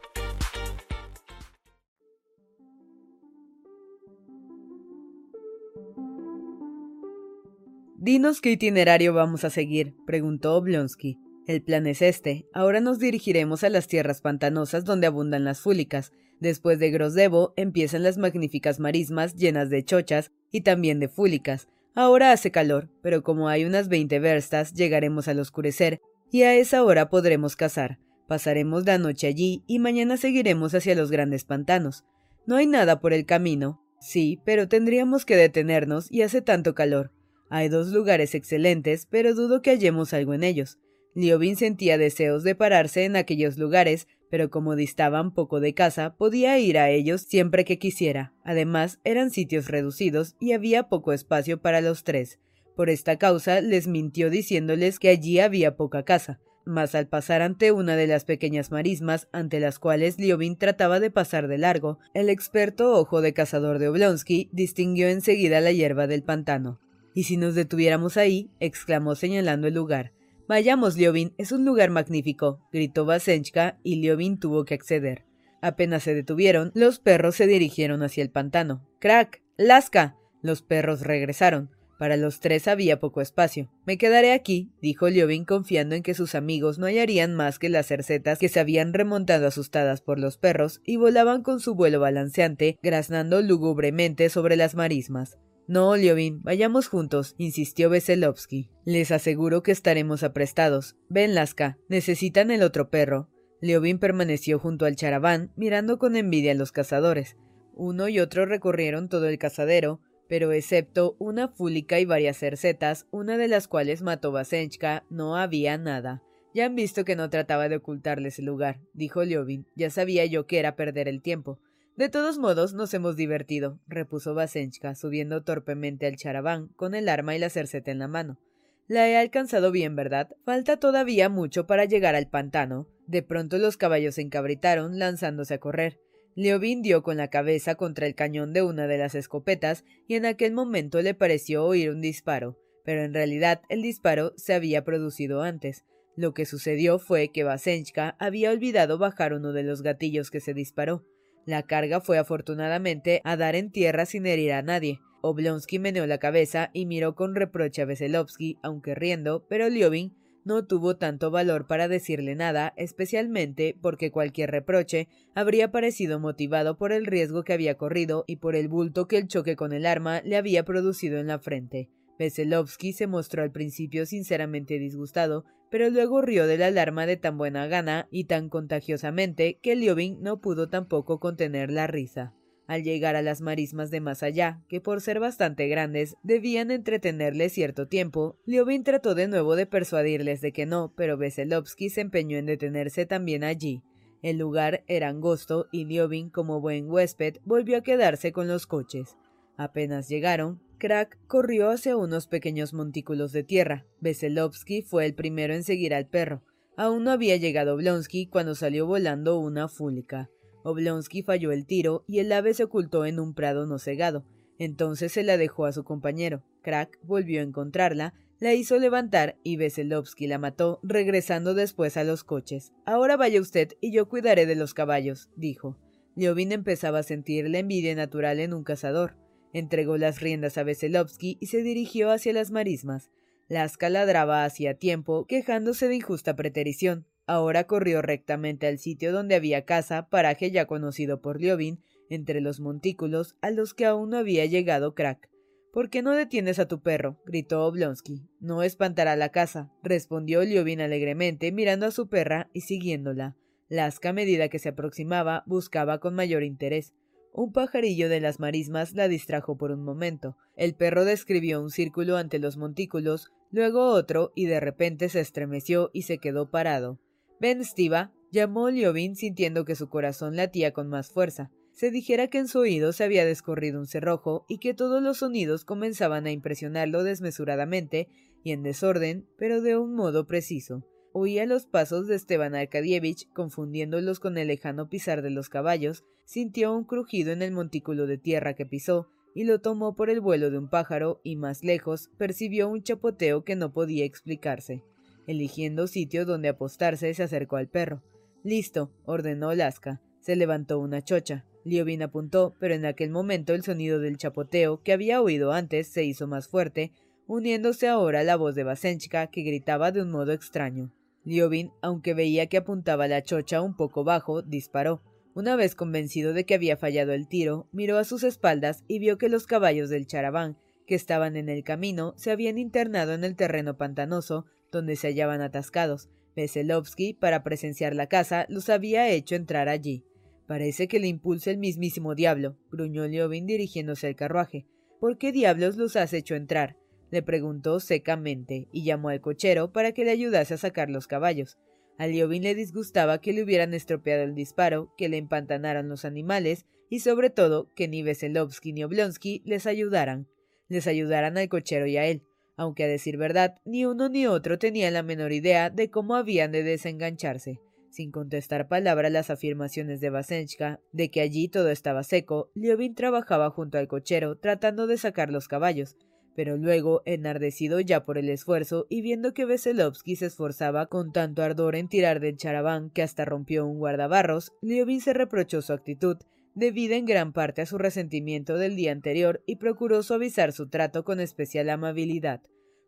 Dinos 8.03 8.41
qué 8.41 8.49
itinerario 8.49 9.13
vamos 9.13 9.43
a 9.43 9.51
seguir, 9.51 9.93
preguntó 10.07 10.55
Oblonsky. 10.55 11.19
El 11.45 11.61
plan 11.61 11.85
es 11.85 12.01
este. 12.01 12.47
Ahora 12.51 12.79
nos 12.79 12.97
dirigiremos 12.97 13.63
a 13.63 13.69
las 13.69 13.87
tierras 13.87 14.21
pantanosas 14.21 14.85
donde 14.85 15.05
abundan 15.05 15.43
las 15.43 15.59
fúlicas. 15.59 16.11
Después 16.39 16.79
de 16.79 16.89
Grosdevo 16.89 17.53
empiezan 17.57 18.01
las 18.01 18.17
magníficas 18.17 18.79
marismas 18.79 19.35
llenas 19.35 19.69
de 19.69 19.85
chochas 19.85 20.31
y 20.51 20.61
también 20.61 20.99
de 20.99 21.09
fúlicas. 21.09 21.67
Ahora 21.93 22.31
hace 22.31 22.49
calor, 22.49 22.89
pero 23.03 23.21
como 23.21 23.49
hay 23.49 23.65
unas 23.65 23.87
veinte 23.87 24.17
verstas, 24.17 24.73
llegaremos 24.73 25.27
al 25.27 25.37
oscurecer 25.37 26.01
y 26.31 26.41
a 26.41 26.55
esa 26.55 26.83
hora 26.83 27.07
podremos 27.07 27.55
cazar. 27.55 27.99
Pasaremos 28.27 28.83
la 28.83 28.97
noche 28.97 29.27
allí 29.27 29.61
y 29.67 29.77
mañana 29.77 30.17
seguiremos 30.17 30.73
hacia 30.73 30.95
los 30.95 31.11
grandes 31.11 31.43
pantanos. 31.45 32.03
No 32.47 32.55
hay 32.55 32.65
nada 32.65 32.99
por 32.99 33.13
el 33.13 33.27
camino. 33.27 33.79
Sí, 33.99 34.39
pero 34.43 34.67
tendríamos 34.67 35.23
que 35.23 35.35
detenernos 35.35 36.11
y 36.11 36.23
hace 36.23 36.41
tanto 36.41 36.73
calor. 36.73 37.11
Hay 37.53 37.67
dos 37.67 37.89
lugares 37.89 38.33
excelentes, 38.33 39.05
pero 39.05 39.35
dudo 39.35 39.61
que 39.61 39.71
hallemos 39.71 40.13
algo 40.13 40.33
en 40.33 40.45
ellos. 40.45 40.79
Liobin 41.13 41.57
sentía 41.57 41.97
deseos 41.97 42.43
de 42.43 42.55
pararse 42.55 43.03
en 43.03 43.17
aquellos 43.17 43.57
lugares, 43.57 44.07
pero 44.29 44.49
como 44.49 44.77
distaban 44.77 45.33
poco 45.33 45.59
de 45.59 45.73
casa, 45.73 46.15
podía 46.15 46.57
ir 46.59 46.77
a 46.77 46.89
ellos 46.89 47.23
siempre 47.23 47.65
que 47.65 47.77
quisiera. 47.77 48.33
Además, 48.45 49.01
eran 49.03 49.31
sitios 49.31 49.67
reducidos 49.67 50.37
y 50.39 50.53
había 50.53 50.87
poco 50.87 51.11
espacio 51.11 51.61
para 51.61 51.81
los 51.81 52.05
tres. 52.05 52.39
Por 52.77 52.89
esta 52.89 53.17
causa 53.17 53.59
les 53.59 53.85
mintió 53.85 54.29
diciéndoles 54.29 54.97
que 54.97 55.09
allí 55.09 55.39
había 55.41 55.75
poca 55.75 56.03
casa. 56.03 56.39
Mas 56.63 56.95
al 56.95 57.09
pasar 57.09 57.41
ante 57.41 57.73
una 57.73 57.97
de 57.97 58.07
las 58.07 58.23
pequeñas 58.23 58.71
marismas 58.71 59.27
ante 59.33 59.59
las 59.59 59.77
cuales 59.77 60.17
Liobin 60.17 60.57
trataba 60.57 61.01
de 61.01 61.11
pasar 61.11 61.49
de 61.49 61.57
largo, 61.57 61.99
el 62.13 62.29
experto 62.29 62.93
ojo 62.93 63.19
de 63.19 63.33
cazador 63.33 63.77
de 63.77 63.89
Oblonsky 63.89 64.49
distinguió 64.53 65.09
enseguida 65.09 65.59
la 65.59 65.73
hierba 65.73 66.07
del 66.07 66.23
pantano. 66.23 66.79
¿Y 67.13 67.23
si 67.23 67.37
nos 67.37 67.55
detuviéramos 67.55 68.17
ahí? 68.17 68.49
exclamó 68.59 69.15
señalando 69.15 69.67
el 69.67 69.73
lugar. 69.73 70.13
Vayamos, 70.47 70.97
Liobin, 70.97 71.33
es 71.37 71.51
un 71.51 71.65
lugar 71.65 71.91
magnífico, 71.91 72.59
gritó 72.71 73.05
Vasenchka 73.05 73.79
y 73.83 73.97
Liobin 73.97 74.39
tuvo 74.39 74.65
que 74.65 74.73
acceder. 74.73 75.25
Apenas 75.61 76.03
se 76.03 76.15
detuvieron, 76.15 76.71
los 76.73 76.99
perros 76.99 77.35
se 77.35 77.47
dirigieron 77.47 78.03
hacia 78.03 78.23
el 78.23 78.31
pantano. 78.31 78.85
¡Crack! 78.99 79.41
¡Lasca! 79.57 80.17
Los 80.41 80.61
perros 80.61 81.01
regresaron. 81.01 81.69
Para 81.99 82.17
los 82.17 82.39
tres 82.39 82.67
había 82.67 82.99
poco 82.99 83.21
espacio. 83.21 83.71
Me 83.85 83.99
quedaré 83.99 84.33
aquí, 84.33 84.71
dijo 84.81 85.07
Liobin 85.07 85.45
confiando 85.45 85.93
en 85.93 86.01
que 86.01 86.15
sus 86.15 86.33
amigos 86.33 86.79
no 86.79 86.87
hallarían 86.87 87.35
más 87.35 87.59
que 87.59 87.69
las 87.69 87.85
cercetas 87.85 88.39
que 88.39 88.49
se 88.49 88.59
habían 88.59 88.91
remontado 88.93 89.45
asustadas 89.45 90.01
por 90.01 90.17
los 90.17 90.37
perros 90.37 90.81
y 90.83 90.97
volaban 90.97 91.43
con 91.43 91.59
su 91.59 91.75
vuelo 91.75 91.99
balanceante, 91.99 92.79
graznando 92.81 93.43
lúgubremente 93.43 94.29
sobre 94.29 94.55
las 94.55 94.73
marismas. 94.73 95.37
No, 95.67 95.95
Liobin, 95.95 96.41
vayamos 96.41 96.87
juntos, 96.87 97.35
insistió 97.37 97.89
Veselovsky. 97.89 98.69
Les 98.83 99.11
aseguro 99.11 99.63
que 99.63 99.71
estaremos 99.71 100.23
aprestados. 100.23 100.97
Ven, 101.07 101.35
Laska, 101.35 101.77
necesitan 101.87 102.51
el 102.51 102.63
otro 102.63 102.89
perro. 102.89 103.29
Liobin 103.61 103.99
permaneció 103.99 104.59
junto 104.59 104.85
al 104.85 104.95
charaván, 104.95 105.51
mirando 105.55 105.99
con 105.99 106.15
envidia 106.15 106.51
a 106.51 106.55
los 106.55 106.71
cazadores. 106.71 107.37
Uno 107.73 108.09
y 108.09 108.19
otro 108.19 108.45
recorrieron 108.45 109.07
todo 109.07 109.27
el 109.27 109.37
cazadero, 109.37 110.01
pero 110.27 110.51
excepto 110.51 111.15
una 111.19 111.47
fúlica 111.47 111.99
y 111.99 112.05
varias 112.05 112.37
cercetas, 112.37 113.05
una 113.11 113.37
de 113.37 113.47
las 113.47 113.67
cuales 113.67 114.01
mató 114.01 114.31
Vasenchka, 114.31 115.05
no 115.09 115.37
había 115.37 115.77
nada. 115.77 116.23
Ya 116.53 116.65
han 116.65 116.75
visto 116.75 117.05
que 117.05 117.15
no 117.15 117.29
trataba 117.29 117.69
de 117.69 117.77
ocultarles 117.77 118.39
el 118.39 118.45
lugar, 118.45 118.81
dijo 118.93 119.23
Liobin. 119.23 119.67
Ya 119.75 119.89
sabía 119.89 120.25
yo 120.25 120.47
que 120.47 120.59
era 120.59 120.75
perder 120.75 121.07
el 121.07 121.21
tiempo. 121.21 121.59
De 122.01 122.09
todos 122.09 122.39
modos, 122.39 122.73
nos 122.73 122.91
hemos 122.95 123.15
divertido, 123.15 123.79
repuso 123.85 124.33
Vasenchka, 124.33 124.95
subiendo 124.95 125.43
torpemente 125.43 126.07
al 126.07 126.15
charaván, 126.15 126.69
con 126.69 126.95
el 126.95 127.07
arma 127.07 127.35
y 127.35 127.37
la 127.37 127.51
cerceta 127.51 127.91
en 127.91 127.99
la 127.99 128.07
mano. 128.07 128.39
La 128.87 129.07
he 129.07 129.17
alcanzado 129.17 129.71
bien, 129.71 129.95
¿verdad? 129.95 130.27
Falta 130.43 130.77
todavía 130.77 131.29
mucho 131.29 131.67
para 131.67 131.85
llegar 131.85 132.15
al 132.15 132.27
pantano. 132.27 132.87
De 133.05 133.21
pronto 133.21 133.59
los 133.59 133.77
caballos 133.77 134.15
se 134.15 134.23
encabritaron, 134.23 134.97
lanzándose 134.97 135.53
a 135.53 135.59
correr. 135.59 135.99
Leovin 136.33 136.81
dio 136.81 137.03
con 137.03 137.17
la 137.17 137.27
cabeza 137.27 137.75
contra 137.75 138.07
el 138.07 138.15
cañón 138.15 138.51
de 138.51 138.63
una 138.63 138.87
de 138.87 138.97
las 138.97 139.13
escopetas 139.13 139.85
y 140.07 140.15
en 140.15 140.25
aquel 140.25 140.53
momento 140.53 141.03
le 141.03 141.13
pareció 141.13 141.65
oír 141.65 141.91
un 141.91 142.01
disparo, 142.01 142.57
pero 142.83 143.03
en 143.03 143.13
realidad 143.13 143.61
el 143.69 143.83
disparo 143.83 144.33
se 144.37 144.55
había 144.55 144.83
producido 144.83 145.43
antes. 145.43 145.85
Lo 146.15 146.33
que 146.33 146.47
sucedió 146.47 146.97
fue 146.97 147.27
que 147.27 147.43
Vasenchka 147.43 148.15
había 148.17 148.49
olvidado 148.49 148.97
bajar 148.97 149.33
uno 149.33 149.53
de 149.53 149.61
los 149.61 149.83
gatillos 149.83 150.31
que 150.31 150.39
se 150.39 150.55
disparó. 150.55 151.05
La 151.45 151.63
carga 151.63 152.01
fue 152.01 152.17
afortunadamente 152.17 153.21
a 153.23 153.35
dar 153.35 153.55
en 153.55 153.71
tierra 153.71 154.05
sin 154.05 154.25
herir 154.25 154.53
a 154.53 154.61
nadie. 154.61 154.99
Oblonsky 155.21 155.79
meneó 155.79 156.05
la 156.07 156.17
cabeza 156.17 156.69
y 156.73 156.85
miró 156.85 157.15
con 157.15 157.35
reproche 157.35 157.81
a 157.81 157.85
Veselovsky, 157.85 158.57
aunque 158.63 158.95
riendo, 158.95 159.45
pero 159.47 159.69
Liobin 159.69 160.15
no 160.43 160.65
tuvo 160.65 160.97
tanto 160.97 161.29
valor 161.29 161.67
para 161.67 161.87
decirle 161.87 162.35
nada, 162.35 162.73
especialmente 162.75 163.77
porque 163.79 164.11
cualquier 164.11 164.49
reproche 164.49 165.07
habría 165.35 165.71
parecido 165.71 166.19
motivado 166.19 166.77
por 166.77 166.91
el 166.91 167.05
riesgo 167.05 167.43
que 167.43 167.53
había 167.53 167.77
corrido 167.77 168.23
y 168.27 168.37
por 168.37 168.55
el 168.55 168.67
bulto 168.67 169.07
que 169.07 169.17
el 169.17 169.27
choque 169.27 169.55
con 169.55 169.73
el 169.73 169.85
arma 169.85 170.21
le 170.21 170.37
había 170.37 170.65
producido 170.65 171.19
en 171.19 171.27
la 171.27 171.39
frente. 171.39 171.89
Veselovsky 172.17 172.93
se 172.93 173.07
mostró 173.07 173.43
al 173.43 173.51
principio 173.51 174.05
sinceramente 174.05 174.79
disgustado, 174.79 175.45
pero 175.71 175.89
luego 175.89 176.21
rió 176.21 176.45
de 176.45 176.57
la 176.57 176.67
alarma 176.67 177.07
de 177.07 177.17
tan 177.17 177.37
buena 177.37 177.65
gana 177.65 178.07
y 178.11 178.25
tan 178.25 178.49
contagiosamente 178.49 179.57
que 179.61 179.75
Liobin 179.75 180.21
no 180.21 180.41
pudo 180.41 180.69
tampoco 180.69 181.19
contener 181.19 181.71
la 181.71 181.87
risa. 181.87 182.33
Al 182.67 182.83
llegar 182.83 183.15
a 183.15 183.21
las 183.21 183.41
marismas 183.41 183.89
de 183.89 184.01
más 184.01 184.21
allá, 184.21 184.61
que 184.67 184.81
por 184.81 185.01
ser 185.01 185.19
bastante 185.19 185.67
grandes 185.67 186.15
debían 186.23 186.71
entretenerle 186.71 187.49
cierto 187.49 187.87
tiempo, 187.87 188.37
Liobin 188.45 188.83
trató 188.83 189.15
de 189.15 189.29
nuevo 189.29 189.55
de 189.55 189.65
persuadirles 189.65 190.41
de 190.41 190.51
que 190.51 190.65
no, 190.65 190.93
pero 190.95 191.17
Veselovsky 191.17 191.89
se 191.89 192.01
empeñó 192.01 192.37
en 192.37 192.45
detenerse 192.45 193.05
también 193.05 193.43
allí. 193.43 193.81
El 194.21 194.37
lugar 194.37 194.83
era 194.87 195.07
angosto 195.07 195.67
y 195.71 195.85
Liobin, 195.85 196.29
como 196.29 196.59
buen 196.59 196.89
huésped, 196.89 197.37
volvió 197.45 197.77
a 197.77 197.81
quedarse 197.81 198.33
con 198.33 198.47
los 198.47 198.67
coches. 198.67 199.17
Apenas 199.57 200.09
llegaron, 200.09 200.61
Crack 200.81 201.19
corrió 201.27 201.69
hacia 201.69 201.95
unos 201.95 202.25
pequeños 202.25 202.73
montículos 202.73 203.31
de 203.31 203.43
tierra. 203.43 203.85
Veselovsky 203.99 204.81
fue 204.81 205.05
el 205.05 205.13
primero 205.13 205.53
en 205.53 205.61
seguir 205.61 205.93
al 205.93 206.07
perro. 206.07 206.41
Aún 206.75 207.03
no 207.03 207.11
había 207.11 207.37
llegado 207.37 207.75
Oblonsky 207.75 208.25
cuando 208.25 208.55
salió 208.55 208.87
volando 208.87 209.37
una 209.37 209.67
fúlica. 209.67 210.31
Oblonsky 210.63 211.21
falló 211.21 211.51
el 211.51 211.67
tiro 211.67 212.03
y 212.07 212.17
el 212.17 212.31
ave 212.31 212.55
se 212.55 212.63
ocultó 212.63 213.05
en 213.05 213.19
un 213.19 213.35
prado 213.35 213.67
no 213.67 213.77
cegado. 213.77 214.25
Entonces 214.57 215.11
se 215.11 215.21
la 215.21 215.37
dejó 215.37 215.67
a 215.67 215.71
su 215.71 215.83
compañero. 215.83 216.41
Crack 216.63 216.97
volvió 217.03 217.41
a 217.41 217.43
encontrarla, 217.43 218.15
la 218.39 218.55
hizo 218.55 218.79
levantar 218.79 219.37
y 219.43 219.57
Veselovsky 219.57 220.25
la 220.25 220.39
mató, 220.39 220.79
regresando 220.81 221.53
después 221.53 221.95
a 221.95 222.03
los 222.03 222.23
coches. 222.23 222.73
Ahora 222.87 223.17
vaya 223.17 223.39
usted 223.39 223.73
y 223.81 223.93
yo 223.93 224.09
cuidaré 224.09 224.47
de 224.47 224.55
los 224.55 224.73
caballos, 224.73 225.29
dijo. 225.35 225.77
Liovin 226.15 226.51
empezaba 226.51 226.97
a 226.97 227.03
sentir 227.03 227.47
la 227.51 227.59
envidia 227.59 227.93
natural 227.93 228.39
en 228.39 228.55
un 228.55 228.63
cazador. 228.63 229.20
Entregó 229.53 229.97
las 229.97 230.21
riendas 230.21 230.57
a 230.57 230.63
Veselovsky 230.63 231.37
y 231.39 231.47
se 231.47 231.61
dirigió 231.61 232.11
hacia 232.11 232.33
las 232.33 232.51
marismas. 232.51 233.09
Laska 233.47 233.89
ladraba 233.89 234.45
hacía 234.45 234.75
tiempo, 234.75 235.25
quejándose 235.25 235.87
de 235.87 235.95
injusta 235.95 236.35
preterición. 236.35 237.05
Ahora 237.27 237.65
corrió 237.65 238.01
rectamente 238.01 238.67
al 238.67 238.79
sitio 238.79 239.11
donde 239.11 239.35
había 239.35 239.65
casa, 239.65 240.07
paraje 240.09 240.51
ya 240.51 240.65
conocido 240.65 241.21
por 241.21 241.41
Liovin, 241.41 241.81
entre 242.09 242.41
los 242.41 242.59
montículos 242.59 243.35
a 243.41 243.51
los 243.51 243.73
que 243.73 243.85
aún 243.85 244.09
no 244.09 244.17
había 244.17 244.45
llegado 244.45 244.95
Crack. 244.95 245.29
¿Por 245.71 245.89
qué 245.89 246.01
no 246.01 246.11
detienes 246.11 246.59
a 246.59 246.67
tu 246.67 246.81
perro? 246.81 247.21
gritó 247.25 247.65
Oblonsky. 247.65 248.27
No 248.41 248.63
espantará 248.63 249.15
la 249.15 249.29
casa, 249.29 249.71
respondió 249.83 250.43
Liovin 250.43 250.81
alegremente, 250.81 251.53
mirando 251.53 251.85
a 251.85 251.91
su 251.91 252.09
perra 252.09 252.49
y 252.51 252.61
siguiéndola. 252.61 253.37
Laska, 253.69 254.09
a 254.09 254.13
medida 254.13 254.49
que 254.49 254.59
se 254.59 254.69
aproximaba, 254.69 255.43
buscaba 255.45 255.99
con 255.99 256.13
mayor 256.13 256.43
interés. 256.43 256.93
Un 257.33 257.53
pajarillo 257.53 258.09
de 258.09 258.19
las 258.19 258.39
marismas 258.39 258.93
la 258.93 259.07
distrajo 259.07 259.57
por 259.57 259.71
un 259.71 259.83
momento. 259.83 260.35
El 260.55 260.75
perro 260.75 261.05
describió 261.05 261.61
un 261.61 261.69
círculo 261.69 262.17
ante 262.17 262.39
los 262.39 262.57
montículos, 262.57 263.31
luego 263.51 263.85
otro, 263.85 264.33
y 264.35 264.45
de 264.45 264.59
repente 264.59 265.07
se 265.07 265.21
estremeció 265.21 265.89
y 265.93 266.01
se 266.01 266.17
quedó 266.17 266.51
parado. 266.51 266.99
Ven, 267.39 267.63
Stiva, 267.63 268.11
llamó 268.31 268.69
Liovin 268.69 269.15
sintiendo 269.15 269.63
que 269.63 269.75
su 269.75 269.87
corazón 269.87 270.35
latía 270.35 270.73
con 270.73 270.89
más 270.89 271.09
fuerza. 271.09 271.51
Se 271.71 271.89
dijera 271.89 272.27
que 272.27 272.37
en 272.37 272.49
su 272.49 272.59
oído 272.59 272.91
se 272.91 273.05
había 273.05 273.25
descorrido 273.25 273.79
un 273.79 273.87
cerrojo 273.87 274.45
y 274.49 274.57
que 274.57 274.73
todos 274.73 275.01
los 275.01 275.19
sonidos 275.19 275.63
comenzaban 275.63 276.25
a 276.25 276.31
impresionarlo 276.31 277.03
desmesuradamente 277.03 278.09
y 278.43 278.51
en 278.51 278.61
desorden, 278.61 279.25
pero 279.37 279.61
de 279.61 279.77
un 279.77 279.95
modo 279.95 280.27
preciso. 280.27 280.83
Oía 281.13 281.45
los 281.45 281.65
pasos 281.65 282.07
de 282.07 282.15
Esteban 282.15 282.55
Arkadievich, 282.55 283.27
confundiéndolos 283.33 284.21
con 284.21 284.37
el 284.37 284.47
lejano 284.47 284.87
pisar 284.87 285.21
de 285.21 285.29
los 285.29 285.49
caballos, 285.49 286.05
sintió 286.23 286.73
un 286.73 286.85
crujido 286.85 287.33
en 287.33 287.41
el 287.41 287.51
montículo 287.51 288.07
de 288.07 288.17
tierra 288.17 288.53
que 288.53 288.65
pisó, 288.65 289.09
y 289.35 289.43
lo 289.43 289.59
tomó 289.59 289.93
por 289.93 290.09
el 290.09 290.21
vuelo 290.21 290.51
de 290.51 290.57
un 290.57 290.69
pájaro, 290.69 291.19
y 291.21 291.35
más 291.35 291.65
lejos 291.65 292.09
percibió 292.17 292.69
un 292.69 292.81
chapoteo 292.81 293.43
que 293.43 293.57
no 293.57 293.73
podía 293.73 294.05
explicarse. 294.05 294.83
Eligiendo 295.27 295.87
sitio 295.87 296.25
donde 296.25 296.47
apostarse, 296.47 297.13
se 297.13 297.23
acercó 297.23 297.57
al 297.57 297.67
perro. 297.67 298.01
Listo, 298.43 298.89
ordenó 299.03 299.53
Lasca. 299.53 300.01
Se 300.21 300.37
levantó 300.37 300.79
una 300.79 301.01
chocha. 301.01 301.45
Liobin 301.65 302.03
apuntó, 302.03 302.55
pero 302.57 302.73
en 302.73 302.85
aquel 302.85 303.09
momento 303.09 303.53
el 303.53 303.63
sonido 303.63 303.99
del 303.99 304.17
chapoteo, 304.17 304.81
que 304.81 304.93
había 304.93 305.21
oído 305.21 305.51
antes, 305.51 305.87
se 305.87 306.05
hizo 306.05 306.25
más 306.27 306.47
fuerte, 306.47 306.93
uniéndose 307.27 307.89
ahora 307.89 308.21
a 308.21 308.23
la 308.23 308.37
voz 308.37 308.55
de 308.55 308.63
Vasenchka, 308.63 309.27
que 309.27 309.41
gritaba 309.41 309.91
de 309.91 310.01
un 310.01 310.09
modo 310.09 310.31
extraño. 310.31 310.93
Liobin, 311.23 311.71
aunque 311.81 312.13
veía 312.13 312.47
que 312.47 312.57
apuntaba 312.57 313.07
la 313.07 313.23
chocha 313.23 313.61
un 313.61 313.75
poco 313.75 314.03
bajo, 314.03 314.41
disparó. 314.41 315.01
Una 315.33 315.55
vez 315.55 315.75
convencido 315.75 316.33
de 316.33 316.45
que 316.45 316.55
había 316.55 316.77
fallado 316.77 317.13
el 317.13 317.27
tiro, 317.27 317.67
miró 317.71 317.97
a 317.97 318.03
sus 318.03 318.23
espaldas 318.23 318.83
y 318.87 318.99
vio 318.99 319.17
que 319.17 319.29
los 319.29 319.47
caballos 319.47 319.89
del 319.89 320.07
charaván, 320.07 320.57
que 320.85 320.95
estaban 320.95 321.37
en 321.37 321.47
el 321.47 321.63
camino, 321.63 322.13
se 322.17 322.31
habían 322.31 322.57
internado 322.57 323.13
en 323.13 323.23
el 323.23 323.35
terreno 323.35 323.77
pantanoso, 323.77 324.45
donde 324.71 324.95
se 324.95 325.07
hallaban 325.07 325.41
atascados. 325.41 326.09
Veselovsky, 326.35 327.13
para 327.13 327.43
presenciar 327.43 327.95
la 327.95 328.07
caza, 328.07 328.45
los 328.49 328.69
había 328.69 329.09
hecho 329.09 329.35
entrar 329.35 329.69
allí. 329.69 330.03
Parece 330.47 330.87
que 330.87 330.99
le 330.99 331.07
impulsa 331.07 331.51
el 331.51 331.57
mismísimo 331.57 332.15
diablo, 332.15 332.57
gruñó 332.71 333.07
Liobin 333.07 333.45
dirigiéndose 333.45 334.07
al 334.07 334.15
carruaje. 334.15 334.65
¿Por 334.99 335.17
qué 335.17 335.31
diablos 335.31 335.77
los 335.77 335.95
has 335.95 336.13
hecho 336.13 336.35
entrar? 336.35 336.77
Le 337.11 337.21
preguntó 337.21 337.79
secamente, 337.79 338.67
y 338.71 338.83
llamó 338.83 339.09
al 339.09 339.21
cochero 339.21 339.71
para 339.71 339.91
que 339.91 340.05
le 340.05 340.11
ayudase 340.11 340.55
a 340.55 340.57
sacar 340.57 340.89
los 340.89 341.07
caballos. 341.07 341.57
A 341.97 342.07
Liobin 342.07 342.41
le 342.41 342.55
disgustaba 342.55 343.19
que 343.19 343.33
le 343.33 343.43
hubieran 343.43 343.73
estropeado 343.73 344.23
el 344.23 344.33
disparo, 344.33 344.91
que 344.97 345.09
le 345.09 345.17
empantanaran 345.17 345.87
los 345.87 346.05
animales, 346.05 346.65
y 346.89 347.01
sobre 347.01 347.29
todo 347.29 347.69
que 347.75 347.87
ni 347.87 348.01
Veselovsky 348.01 348.73
ni 348.73 348.83
Oblonsky 348.83 349.41
les 349.45 349.67
ayudaran. 349.67 350.27
Les 350.67 350.87
ayudaran 350.87 351.37
al 351.37 351.49
cochero 351.49 351.85
y 351.85 351.97
a 351.97 352.05
él, 352.05 352.23
aunque 352.57 352.85
a 352.85 352.87
decir 352.87 353.17
verdad, 353.17 353.55
ni 353.65 353.85
uno 353.85 354.09
ni 354.09 354.25
otro 354.25 354.57
tenía 354.57 354.89
la 354.89 355.03
menor 355.03 355.31
idea 355.31 355.69
de 355.69 355.89
cómo 355.89 356.15
habían 356.15 356.51
de 356.51 356.63
desengancharse. 356.63 357.59
Sin 357.89 358.11
contestar 358.11 358.69
palabra 358.69 359.09
las 359.09 359.29
afirmaciones 359.29 359.99
de 359.99 360.09
Vasenchka 360.09 360.79
de 360.93 361.11
que 361.11 361.19
allí 361.19 361.49
todo 361.49 361.69
estaba 361.69 362.03
seco, 362.03 362.49
Liobin 362.55 362.95
trabajaba 362.95 363.49
junto 363.49 363.77
al 363.77 363.89
cochero 363.89 364.37
tratando 364.37 364.87
de 364.87 364.97
sacar 364.97 365.29
los 365.29 365.49
caballos, 365.49 365.97
pero 366.35 366.57
luego, 366.57 367.01
enardecido 367.05 367.79
ya 367.79 368.05
por 368.05 368.17
el 368.17 368.29
esfuerzo 368.29 368.87
y 368.89 369.01
viendo 369.01 369.33
que 369.33 369.45
Veselovsky 369.45 370.15
se 370.15 370.27
esforzaba 370.27 370.87
con 370.87 371.11
tanto 371.11 371.43
ardor 371.43 371.75
en 371.75 371.87
tirar 371.87 372.19
del 372.19 372.37
charaván 372.37 372.89
que 372.89 373.03
hasta 373.03 373.25
rompió 373.25 373.65
un 373.65 373.79
guardabarros, 373.79 374.53
Liobin 374.61 375.01
se 375.01 375.13
reprochó 375.13 375.61
su 375.61 375.73
actitud, 375.73 376.17
debida 376.55 376.95
en 376.95 377.05
gran 377.05 377.33
parte 377.33 377.61
a 377.61 377.65
su 377.65 377.77
resentimiento 377.77 378.57
del 378.57 378.75
día 378.75 378.91
anterior, 378.91 379.41
y 379.45 379.57
procuró 379.57 380.03
suavizar 380.03 380.53
su 380.53 380.69
trato 380.69 381.03
con 381.03 381.19
especial 381.19 381.69
amabilidad. 381.69 382.41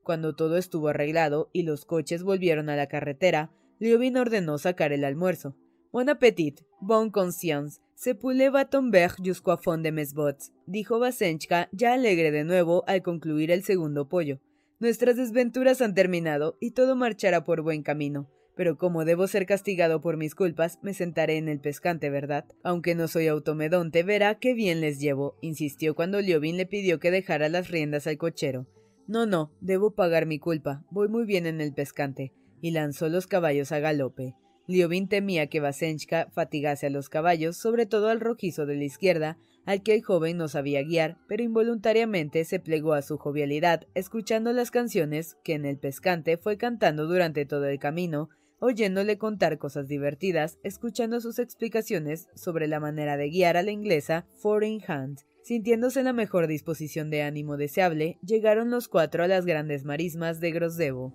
Cuando 0.03 0.35
todo 0.35 0.57
estuvo 0.57 0.89
arreglado 0.89 1.49
y 1.53 1.63
los 1.63 1.85
coches 1.85 2.23
volvieron 2.23 2.69
a 2.69 2.75
la 2.75 2.87
carretera, 2.87 3.51
Liobin 3.79 4.17
ordenó 4.17 4.57
sacar 4.57 4.93
el 4.93 5.03
almuerzo. 5.03 5.55
Buen 5.91 6.09
appetit, 6.09 6.61
bon 6.81 7.11
conscience, 7.11 7.79
se 8.03 8.49
va 8.49 8.65
tomber 8.65 9.07
jusqu'au 9.23 9.55
fond 9.55 9.81
de 9.81 9.89
mes 9.89 10.13
bottes, 10.13 10.51
dijo 10.67 10.99
Vasenchka, 10.99 11.69
ya 11.71 11.93
alegre 11.93 12.31
de 12.31 12.43
nuevo 12.43 12.83
al 12.85 13.01
concluir 13.01 13.49
el 13.49 13.63
segundo 13.63 14.09
pollo. 14.09 14.41
Nuestras 14.81 15.15
desventuras 15.15 15.81
han 15.81 15.93
terminado 15.93 16.57
y 16.59 16.71
todo 16.71 16.97
marchará 16.97 17.45
por 17.45 17.61
buen 17.61 17.81
camino. 17.81 18.29
Pero 18.57 18.77
como 18.77 19.05
debo 19.05 19.27
ser 19.27 19.45
castigado 19.45 20.01
por 20.01 20.17
mis 20.17 20.35
culpas, 20.35 20.79
me 20.81 20.93
sentaré 20.93 21.37
en 21.37 21.47
el 21.47 21.61
pescante, 21.61 22.09
¿verdad? 22.09 22.43
Aunque 22.61 22.93
no 22.93 23.07
soy 23.07 23.27
automedonte, 23.27 24.03
verá 24.03 24.35
qué 24.35 24.53
bien 24.53 24.81
les 24.81 24.99
llevo, 24.99 25.37
insistió 25.39 25.95
cuando 25.95 26.19
Liobin 26.19 26.57
le 26.57 26.65
pidió 26.65 26.99
que 26.99 27.09
dejara 27.09 27.47
las 27.47 27.69
riendas 27.69 28.05
al 28.05 28.17
cochero. 28.17 28.67
No, 29.07 29.25
no, 29.25 29.53
debo 29.61 29.95
pagar 29.95 30.25
mi 30.25 30.39
culpa, 30.39 30.83
voy 30.91 31.07
muy 31.07 31.23
bien 31.23 31.45
en 31.45 31.61
el 31.61 31.73
pescante, 31.73 32.33
y 32.59 32.71
lanzó 32.71 33.07
los 33.07 33.27
caballos 33.27 33.71
a 33.71 33.79
galope. 33.79 34.35
Liobin 34.67 35.07
temía 35.07 35.47
que 35.47 35.59
Vasenchka 35.59 36.29
fatigase 36.31 36.87
a 36.87 36.89
los 36.89 37.09
caballos, 37.09 37.57
sobre 37.57 37.85
todo 37.85 38.09
al 38.09 38.19
rojizo 38.19 38.65
de 38.65 38.75
la 38.75 38.85
izquierda, 38.85 39.37
al 39.65 39.83
que 39.83 39.93
el 39.93 40.03
joven 40.03 40.37
no 40.37 40.47
sabía 40.47 40.83
guiar, 40.83 41.17
pero 41.27 41.43
involuntariamente 41.43 42.45
se 42.45 42.59
plegó 42.59 42.93
a 42.93 43.01
su 43.01 43.17
jovialidad, 43.17 43.87
escuchando 43.93 44.53
las 44.53 44.71
canciones 44.71 45.37
que 45.43 45.53
en 45.53 45.65
el 45.65 45.77
pescante 45.77 46.37
fue 46.37 46.57
cantando 46.57 47.07
durante 47.07 47.45
todo 47.45 47.65
el 47.65 47.79
camino, 47.79 48.29
oyéndole 48.59 49.17
contar 49.17 49.57
cosas 49.57 49.87
divertidas, 49.87 50.57
escuchando 50.63 51.19
sus 51.19 51.39
explicaciones 51.39 52.29
sobre 52.33 52.67
la 52.67 52.79
manera 52.79 53.17
de 53.17 53.29
guiar 53.29 53.57
a 53.57 53.63
la 53.63 53.71
inglesa 53.71 54.25
Four 54.41 54.63
in 54.63 54.81
Hand. 54.87 55.19
Sintiéndose 55.43 55.99
en 55.99 56.05
la 56.05 56.13
mejor 56.13 56.47
disposición 56.47 57.09
de 57.09 57.23
ánimo 57.23 57.57
deseable, 57.57 58.17
llegaron 58.25 58.69
los 58.69 58.87
cuatro 58.87 59.23
a 59.23 59.27
las 59.27 59.45
grandes 59.45 59.83
marismas 59.83 60.39
de 60.39 60.51
Grosdevo. 60.51 61.13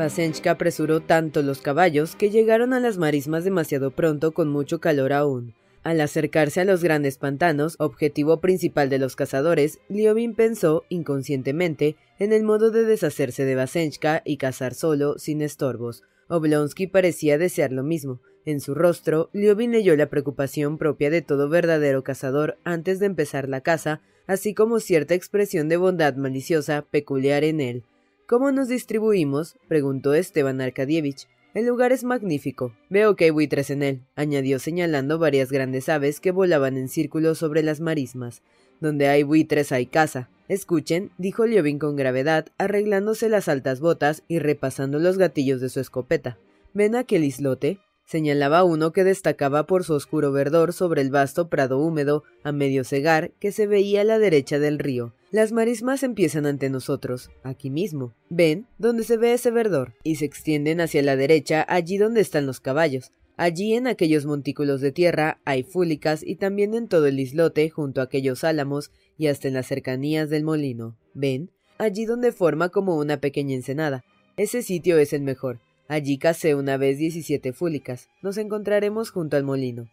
Vasenchka 0.00 0.52
apresuró 0.52 1.00
tanto 1.00 1.42
los 1.42 1.60
caballos 1.60 2.16
que 2.16 2.30
llegaron 2.30 2.72
a 2.72 2.80
las 2.80 2.96
marismas 2.96 3.44
demasiado 3.44 3.90
pronto 3.90 4.32
con 4.32 4.48
mucho 4.48 4.80
calor 4.80 5.12
aún. 5.12 5.52
Al 5.82 6.00
acercarse 6.00 6.62
a 6.62 6.64
los 6.64 6.82
grandes 6.82 7.18
pantanos, 7.18 7.76
objetivo 7.78 8.40
principal 8.40 8.88
de 8.88 8.98
los 8.98 9.14
cazadores, 9.14 9.78
Liobin 9.90 10.34
pensó, 10.34 10.84
inconscientemente, 10.88 11.96
en 12.18 12.32
el 12.32 12.44
modo 12.44 12.70
de 12.70 12.84
deshacerse 12.84 13.44
de 13.44 13.54
Vasenchka 13.54 14.22
y 14.24 14.38
cazar 14.38 14.72
solo, 14.72 15.18
sin 15.18 15.42
estorbos. 15.42 16.02
Oblonsky 16.28 16.86
parecía 16.86 17.36
desear 17.36 17.70
lo 17.70 17.82
mismo. 17.82 18.22
En 18.46 18.62
su 18.62 18.74
rostro, 18.74 19.28
Liobin 19.34 19.70
leyó 19.70 19.94
la 19.96 20.08
preocupación 20.08 20.78
propia 20.78 21.10
de 21.10 21.20
todo 21.20 21.50
verdadero 21.50 22.04
cazador 22.04 22.56
antes 22.64 23.00
de 23.00 23.06
empezar 23.06 23.50
la 23.50 23.60
caza, 23.60 24.00
así 24.26 24.54
como 24.54 24.80
cierta 24.80 25.12
expresión 25.12 25.68
de 25.68 25.76
bondad 25.76 26.14
maliciosa 26.14 26.86
peculiar 26.90 27.44
en 27.44 27.60
él. 27.60 27.84
¿Cómo 28.30 28.52
nos 28.52 28.68
distribuimos? 28.68 29.56
preguntó 29.66 30.14
Esteban 30.14 30.60
Arkadievich. 30.60 31.26
El 31.52 31.66
lugar 31.66 31.90
es 31.90 32.04
magnífico. 32.04 32.72
Veo 32.88 33.16
que 33.16 33.24
hay 33.24 33.30
buitres 33.30 33.70
en 33.70 33.82
él, 33.82 34.02
añadió 34.14 34.60
señalando 34.60 35.18
varias 35.18 35.50
grandes 35.50 35.88
aves 35.88 36.20
que 36.20 36.30
volaban 36.30 36.76
en 36.76 36.88
círculo 36.88 37.34
sobre 37.34 37.64
las 37.64 37.80
marismas. 37.80 38.42
Donde 38.78 39.08
hay 39.08 39.24
buitres 39.24 39.72
hay 39.72 39.86
caza. 39.86 40.30
Escuchen, 40.46 41.10
dijo 41.18 41.44
Liobin 41.44 41.80
con 41.80 41.96
gravedad, 41.96 42.46
arreglándose 42.56 43.28
las 43.28 43.48
altas 43.48 43.80
botas 43.80 44.22
y 44.28 44.38
repasando 44.38 45.00
los 45.00 45.18
gatillos 45.18 45.60
de 45.60 45.68
su 45.68 45.80
escopeta. 45.80 46.38
¿Ven 46.72 46.94
aquel 46.94 47.24
islote? 47.24 47.80
Señalaba 48.10 48.64
uno 48.64 48.90
que 48.90 49.04
destacaba 49.04 49.68
por 49.68 49.84
su 49.84 49.94
oscuro 49.94 50.32
verdor 50.32 50.72
sobre 50.72 51.00
el 51.00 51.12
vasto 51.12 51.48
prado 51.48 51.78
húmedo, 51.78 52.24
a 52.42 52.50
medio 52.50 52.82
cegar, 52.82 53.30
que 53.38 53.52
se 53.52 53.68
veía 53.68 54.00
a 54.00 54.04
la 54.04 54.18
derecha 54.18 54.58
del 54.58 54.80
río. 54.80 55.14
Las 55.30 55.52
marismas 55.52 56.02
empiezan 56.02 56.44
ante 56.44 56.70
nosotros, 56.70 57.30
aquí 57.44 57.70
mismo. 57.70 58.12
Ven, 58.28 58.66
donde 58.78 59.04
se 59.04 59.16
ve 59.16 59.34
ese 59.34 59.52
verdor, 59.52 59.94
y 60.02 60.16
se 60.16 60.24
extienden 60.24 60.80
hacia 60.80 61.04
la 61.04 61.14
derecha, 61.14 61.64
allí 61.68 61.98
donde 61.98 62.20
están 62.20 62.46
los 62.46 62.58
caballos. 62.58 63.12
Allí 63.36 63.74
en 63.74 63.86
aquellos 63.86 64.26
montículos 64.26 64.80
de 64.80 64.90
tierra 64.90 65.40
hay 65.44 65.62
fúlicas 65.62 66.24
y 66.26 66.34
también 66.34 66.74
en 66.74 66.88
todo 66.88 67.06
el 67.06 67.20
islote, 67.20 67.70
junto 67.70 68.00
a 68.00 68.04
aquellos 68.04 68.42
álamos 68.42 68.90
y 69.18 69.28
hasta 69.28 69.46
en 69.46 69.54
las 69.54 69.68
cercanías 69.68 70.28
del 70.30 70.42
molino. 70.42 70.96
Ven, 71.14 71.52
allí 71.78 72.06
donde 72.06 72.32
forma 72.32 72.70
como 72.70 72.98
una 72.98 73.20
pequeña 73.20 73.54
ensenada. 73.54 74.02
Ese 74.36 74.62
sitio 74.62 74.98
es 74.98 75.12
el 75.12 75.22
mejor. 75.22 75.60
Allí 75.90 76.18
casé 76.18 76.54
una 76.54 76.76
vez 76.76 76.98
diecisiete 76.98 77.52
fúlicas. 77.52 78.10
Nos 78.22 78.36
encontraremos 78.36 79.10
junto 79.10 79.36
al 79.36 79.42
molino. 79.42 79.88